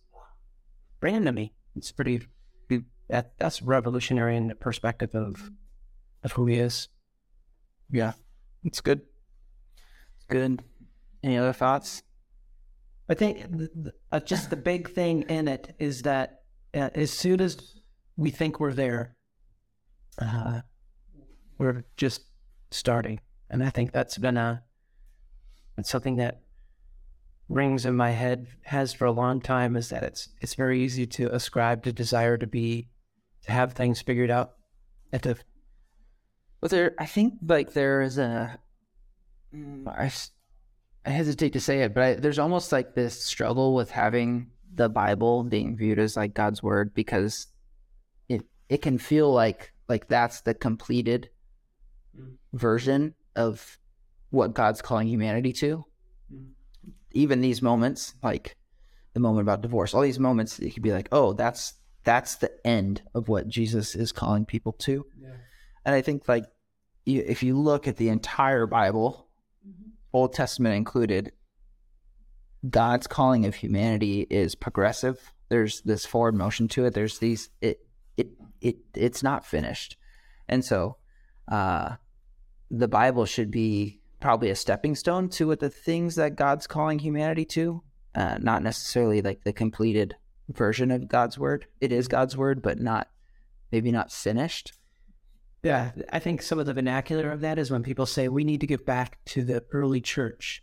Bring 1.01 1.23
me. 1.35 1.53
It's 1.77 1.93
pretty. 1.93 2.27
That 3.09 3.33
that's 3.39 3.63
revolutionary 3.63 4.37
in 4.37 4.49
the 4.49 4.55
perspective 4.55 5.15
of 5.15 5.51
of 6.23 6.33
who 6.33 6.47
he 6.47 6.57
is. 6.57 6.89
Yeah, 7.91 8.13
it's 8.65 8.81
good. 8.81 9.01
It's 10.17 10.27
good. 10.29 10.63
Any 11.23 11.37
other 11.37 11.53
thoughts? 11.53 12.03
I 13.09 13.15
think 13.15 13.43
the, 13.51 13.71
the, 13.75 13.93
uh, 14.13 14.21
just 14.21 14.51
the 14.51 14.57
big 14.57 14.91
thing 14.91 15.23
in 15.23 15.49
it 15.49 15.75
is 15.79 16.03
that 16.03 16.43
uh, 16.73 16.91
as 16.95 17.11
soon 17.11 17.41
as 17.41 17.75
we 18.17 18.31
think 18.31 18.61
we're 18.61 18.73
there, 18.73 19.17
uh, 20.21 20.61
we're 21.59 21.85
just 21.97 22.23
starting, 22.71 23.21
and 23.51 23.65
I 23.65 23.71
think 23.71 23.93
that's 23.93 24.17
been 24.17 24.37
a 24.37 24.63
it's 25.77 25.91
something 25.91 26.17
that 26.17 26.43
rings 27.49 27.87
in 27.87 27.97
my 27.97 28.11
head 28.11 28.47
has 28.65 28.93
for 28.93 29.07
a 29.07 29.13
long 29.13 29.41
time. 29.41 29.77
Is 29.77 29.89
that 29.89 30.05
it's 30.05 30.29
it's 30.41 30.55
very 30.55 30.83
easy 30.83 31.07
to 31.07 31.35
ascribe 31.35 31.83
to 31.85 31.93
desire 31.93 32.37
to 32.37 32.47
be 32.47 32.89
to 33.43 33.53
have 33.53 33.73
things 33.73 34.01
figured 34.01 34.31
out, 34.31 34.53
and 35.13 35.23
to 35.23 35.37
But 36.61 36.71
there, 36.71 36.95
I 36.99 37.07
think 37.07 37.35
like 37.47 37.73
there 37.73 38.03
is 38.03 38.19
a. 38.19 38.59
mm, 39.55 39.87
I, 39.89 40.13
I 41.07 41.11
hesitate 41.11 41.55
to 41.55 41.61
say 41.61 41.83
it, 41.83 41.95
but 41.95 42.03
I, 42.03 42.15
there's 42.15 42.39
almost 42.39 42.73
like 42.73 42.95
this 42.95 43.25
struggle 43.25 43.75
with 43.75 43.91
having 43.91 44.51
the 44.75 44.89
Bible 44.89 45.43
being 45.43 45.77
viewed 45.77 45.99
as 45.99 46.17
like 46.17 46.35
God's 46.35 46.63
word 46.63 46.95
because 46.95 47.47
it 48.29 48.45
it 48.69 48.83
can 48.83 48.99
feel 48.99 49.33
like 49.33 49.73
like 49.89 50.09
that's 50.09 50.43
the 50.43 50.55
completed 50.55 51.31
version 52.53 53.15
of 53.37 53.79
what 54.31 54.55
God's 54.55 54.83
calling 54.83 55.09
humanity 55.09 55.53
to. 55.55 55.85
Even 57.13 57.41
these 57.41 57.61
moments, 57.61 58.15
like 58.23 58.57
the 59.15 59.21
moment 59.21 59.43
about 59.43 59.63
divorce, 59.63 59.95
all 59.95 60.03
these 60.03 60.19
moments, 60.21 60.59
it 60.59 60.71
could 60.71 60.83
be 60.83 60.93
like, 60.93 61.09
oh, 61.13 61.33
that's 61.33 61.75
that's 62.05 62.37
the 62.37 62.51
end 62.67 63.03
of 63.15 63.29
what 63.29 63.49
Jesus 63.49 63.95
is 63.95 64.13
calling 64.13 64.45
people 64.45 64.73
to. 64.73 65.05
And 65.91 65.97
I 65.97 66.03
think 66.03 66.29
like 66.29 66.45
if 67.05 67.43
you 67.43 67.59
look 67.59 67.89
at 67.89 67.97
the 67.97 68.11
entire 68.11 68.65
Bible, 68.65 69.27
Old 70.13 70.33
Testament 70.33 70.77
included, 70.77 71.33
God's 72.69 73.09
calling 73.09 73.45
of 73.45 73.57
humanity 73.57 74.25
is 74.31 74.55
progressive. 74.55 75.33
There's 75.49 75.81
this 75.81 76.07
forward 76.07 76.37
motion 76.37 76.69
to 76.69 76.85
it. 76.85 76.95
There's 76.95 77.19
these 77.19 77.51
it 77.61 77.81
it 78.17 78.29
it 78.61 78.77
it's 78.95 79.25
not 79.25 79.45
finished, 79.45 79.97
and 80.49 80.65
so 80.65 80.99
uh, 81.51 81.97
the 82.71 82.87
Bible 82.87 83.25
should 83.25 83.51
be 83.51 84.01
probably 84.21 84.51
a 84.51 84.55
stepping 84.55 84.95
stone 84.95 85.29
to 85.31 85.49
what 85.49 85.59
the 85.59 85.71
things 85.71 86.15
that 86.15 86.37
God's 86.37 86.69
calling 86.69 87.01
humanity 87.01 87.47
to, 87.47 87.83
uh, 88.15 88.39
not 88.41 88.63
necessarily 88.63 89.23
like 89.23 89.43
the 89.43 89.53
completed 89.53 90.15
version 90.51 90.93
of 90.93 91.09
God's 91.09 91.37
word. 91.37 91.67
It 91.81 91.91
is 91.91 92.07
God's 92.07 92.37
word, 92.37 92.63
but 92.63 92.79
not 92.79 93.09
maybe 93.73 93.91
not 93.91 94.13
finished. 94.13 94.73
Yeah, 95.63 95.93
I 96.11 96.19
think 96.19 96.41
some 96.41 96.59
of 96.59 96.67
the 96.67 96.73
vernacular 96.73 97.31
of 97.31 97.41
that 97.43 97.59
is 97.59 97.71
when 97.71 97.83
people 97.83 98.07
say 98.07 98.29
we 98.29 98.45
need 98.45 98.61
to 98.61 98.67
get 98.67 98.87
back 98.87 99.19
to 99.27 99.45
the 99.45 99.63
early 99.73 100.01
church. 100.01 100.63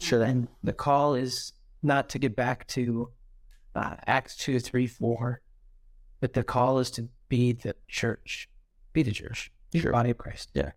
Sure. 0.00 0.22
And 0.22 0.48
the 0.62 0.72
call 0.72 1.14
is 1.14 1.52
not 1.82 2.08
to 2.10 2.18
get 2.18 2.34
back 2.34 2.66
to 2.68 3.10
uh, 3.74 3.96
Acts 4.06 4.36
2, 4.36 4.58
3, 4.58 4.86
4, 4.86 5.40
but 6.20 6.32
the 6.32 6.42
call 6.42 6.78
is 6.78 6.90
to 6.92 7.08
be 7.28 7.52
the 7.52 7.74
church, 7.88 8.48
be 8.92 9.02
the 9.02 9.12
church, 9.12 9.52
be 9.70 9.80
Sure. 9.80 9.90
the 9.90 9.96
body 9.96 10.10
of 10.10 10.18
Christ. 10.18 10.50
Yeah. 10.54 10.72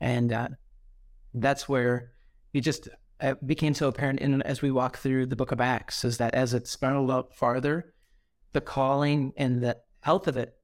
And 0.00 0.32
uh, 0.32 0.48
that's 1.34 1.68
where 1.68 2.12
you 2.52 2.62
just 2.62 2.88
uh, 3.20 3.34
became 3.44 3.74
so 3.74 3.88
apparent 3.88 4.20
in 4.20 4.40
as 4.42 4.62
we 4.62 4.70
walk 4.70 4.96
through 4.96 5.26
the 5.26 5.36
book 5.36 5.52
of 5.52 5.60
Acts 5.60 6.04
is 6.04 6.18
that 6.18 6.34
as 6.34 6.54
it 6.54 6.66
spiraled 6.66 7.10
out 7.10 7.34
farther, 7.34 7.92
the 8.52 8.60
calling 8.60 9.32
and 9.36 9.62
the 9.62 9.76
health 10.00 10.28
of 10.28 10.36
it 10.36 10.56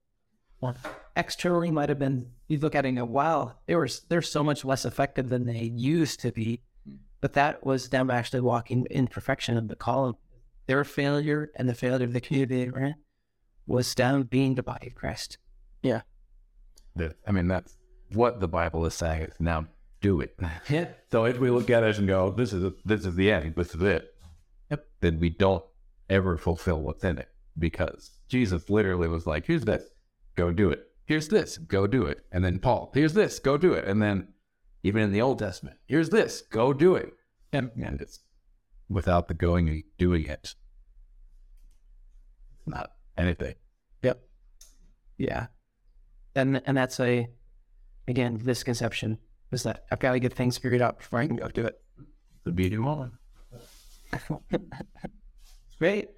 well, 0.60 0.76
externally 1.16 1.70
might 1.70 1.88
have 1.88 1.98
been 1.98 2.30
you 2.48 2.58
look 2.58 2.74
at 2.74 2.84
it 2.84 2.88
and 2.88 2.98
go, 2.98 3.04
wow, 3.04 3.54
they 3.66 3.74
were 3.74 3.88
they're 4.08 4.22
so 4.22 4.42
much 4.44 4.64
less 4.64 4.84
effective 4.84 5.28
than 5.28 5.46
they 5.46 5.62
used 5.74 6.20
to 6.20 6.32
be. 6.32 6.60
Hmm. 6.86 6.96
But 7.20 7.32
that 7.34 7.64
was 7.64 7.88
them 7.88 8.10
actually 8.10 8.40
walking 8.40 8.86
in 8.90 9.06
perfection 9.06 9.56
of 9.56 9.68
the 9.68 9.76
call. 9.76 10.18
Their 10.66 10.84
failure 10.84 11.50
and 11.56 11.68
the 11.68 11.74
failure 11.74 12.04
of 12.06 12.12
the 12.12 12.20
community 12.20 12.64
they 12.64 12.70
were 12.70 12.84
in 12.86 12.94
was 13.66 13.92
them 13.94 14.22
being 14.24 14.54
the 14.54 14.62
body 14.62 14.88
of 14.88 14.94
Christ. 14.94 15.38
That- 15.82 17.16
I 17.26 17.32
mean, 17.32 17.48
that's 17.48 17.76
what 18.12 18.40
the 18.40 18.48
Bible 18.48 18.84
is 18.86 18.94
saying. 18.94 19.28
Now 19.40 19.66
do 20.00 20.20
it. 20.20 20.36
Yeah. 20.68 20.88
So 21.10 21.24
if 21.24 21.38
we 21.38 21.50
look 21.50 21.70
at 21.70 21.82
it 21.84 21.98
and 21.98 22.06
go, 22.06 22.30
this 22.30 22.52
is 22.52 22.72
this 22.84 23.04
is 23.06 23.14
the 23.16 23.30
end, 23.32 23.54
this 23.56 23.74
is 23.74 23.82
it, 23.82 24.14
Yep. 24.70 24.86
then 25.00 25.20
we 25.20 25.30
don't 25.30 25.64
ever 26.10 26.36
fulfill 26.36 26.80
what's 26.80 27.04
in 27.04 27.18
it 27.18 27.28
because 27.58 28.10
Jesus 28.28 28.68
literally 28.68 29.08
was 29.08 29.26
like, 29.26 29.46
here's 29.46 29.64
this, 29.64 29.84
go 30.36 30.50
do 30.52 30.70
it. 30.70 30.86
Here's 31.12 31.28
this, 31.28 31.58
go 31.58 31.86
do 31.86 32.06
it. 32.06 32.24
And 32.32 32.42
then 32.42 32.58
Paul, 32.58 32.90
here's 32.94 33.12
this, 33.12 33.38
go 33.38 33.58
do 33.58 33.74
it. 33.74 33.86
And 33.86 34.00
then 34.00 34.28
even 34.82 35.02
in 35.02 35.12
the 35.12 35.20
Old 35.20 35.40
Testament, 35.40 35.76
here's 35.84 36.08
this, 36.08 36.40
go 36.40 36.72
do 36.72 36.94
it. 36.94 37.12
And, 37.52 37.70
and 37.76 38.00
it's 38.00 38.20
without 38.88 39.28
the 39.28 39.34
going 39.34 39.68
and 39.68 39.82
doing 39.98 40.24
it, 40.24 40.54
not 42.64 42.92
anything. 43.18 43.56
Yep. 44.02 44.22
Yeah. 45.18 45.48
And 46.34 46.62
and 46.64 46.78
that's 46.78 46.98
a 46.98 47.28
again, 48.08 48.40
misconception 48.42 49.18
is 49.50 49.64
that 49.64 49.84
I've 49.92 49.98
got 49.98 50.12
to 50.12 50.18
get 50.18 50.32
things 50.32 50.56
figured 50.56 50.80
out 50.80 51.00
before 51.00 51.18
I 51.18 51.26
can 51.26 51.36
go 51.36 51.48
do 51.48 51.66
it. 51.66 51.78
The 52.44 52.52
beauty 52.52 52.76
moment. 52.78 53.12
Great. 55.78 56.08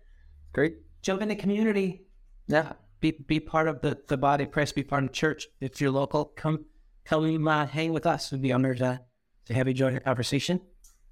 Great. 0.53 0.77
Jump 1.03 1.21
into 1.21 1.35
community. 1.35 2.07
Yeah. 2.47 2.75
Be 3.05 3.11
be 3.11 3.39
part 3.39 3.69
of 3.69 3.83
the, 3.83 3.99
the 4.09 4.17
body 4.17 4.45
of 4.45 4.51
Christ, 4.51 4.75
be 4.75 4.83
part 4.83 5.03
of 5.05 5.11
the 5.11 5.15
church. 5.15 5.47
If 5.61 5.79
you're 5.79 5.91
local, 5.91 6.25
come 6.25 6.65
come 7.05 7.47
uh, 7.47 7.67
hang 7.67 7.93
with 7.93 8.07
us. 8.07 8.33
We'd 8.33 8.41
be 8.41 8.51
honored 8.51 8.79
to, 8.79 8.99
to 9.45 9.53
have 9.53 9.69
you 9.69 9.75
join 9.75 9.93
the 9.93 10.01
conversation. 10.01 10.63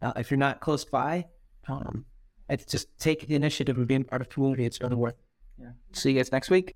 Uh, 0.00 0.14
if 0.16 0.31
you're 0.31 0.38
not 0.38 0.62
close 0.62 0.87
by, 0.87 1.26
um, 1.68 2.07
it's 2.48 2.64
just 2.64 2.98
take 2.98 3.28
the 3.28 3.35
initiative 3.35 3.76
of 3.76 3.87
being 3.87 4.05
part 4.05 4.22
of 4.22 4.31
community. 4.31 4.64
It's 4.64 4.81
really 4.81 4.96
worth 4.96 5.16
it. 5.59 5.66
See 5.92 6.12
you 6.12 6.16
guys 6.16 6.33
next 6.33 6.48
week. 6.48 6.70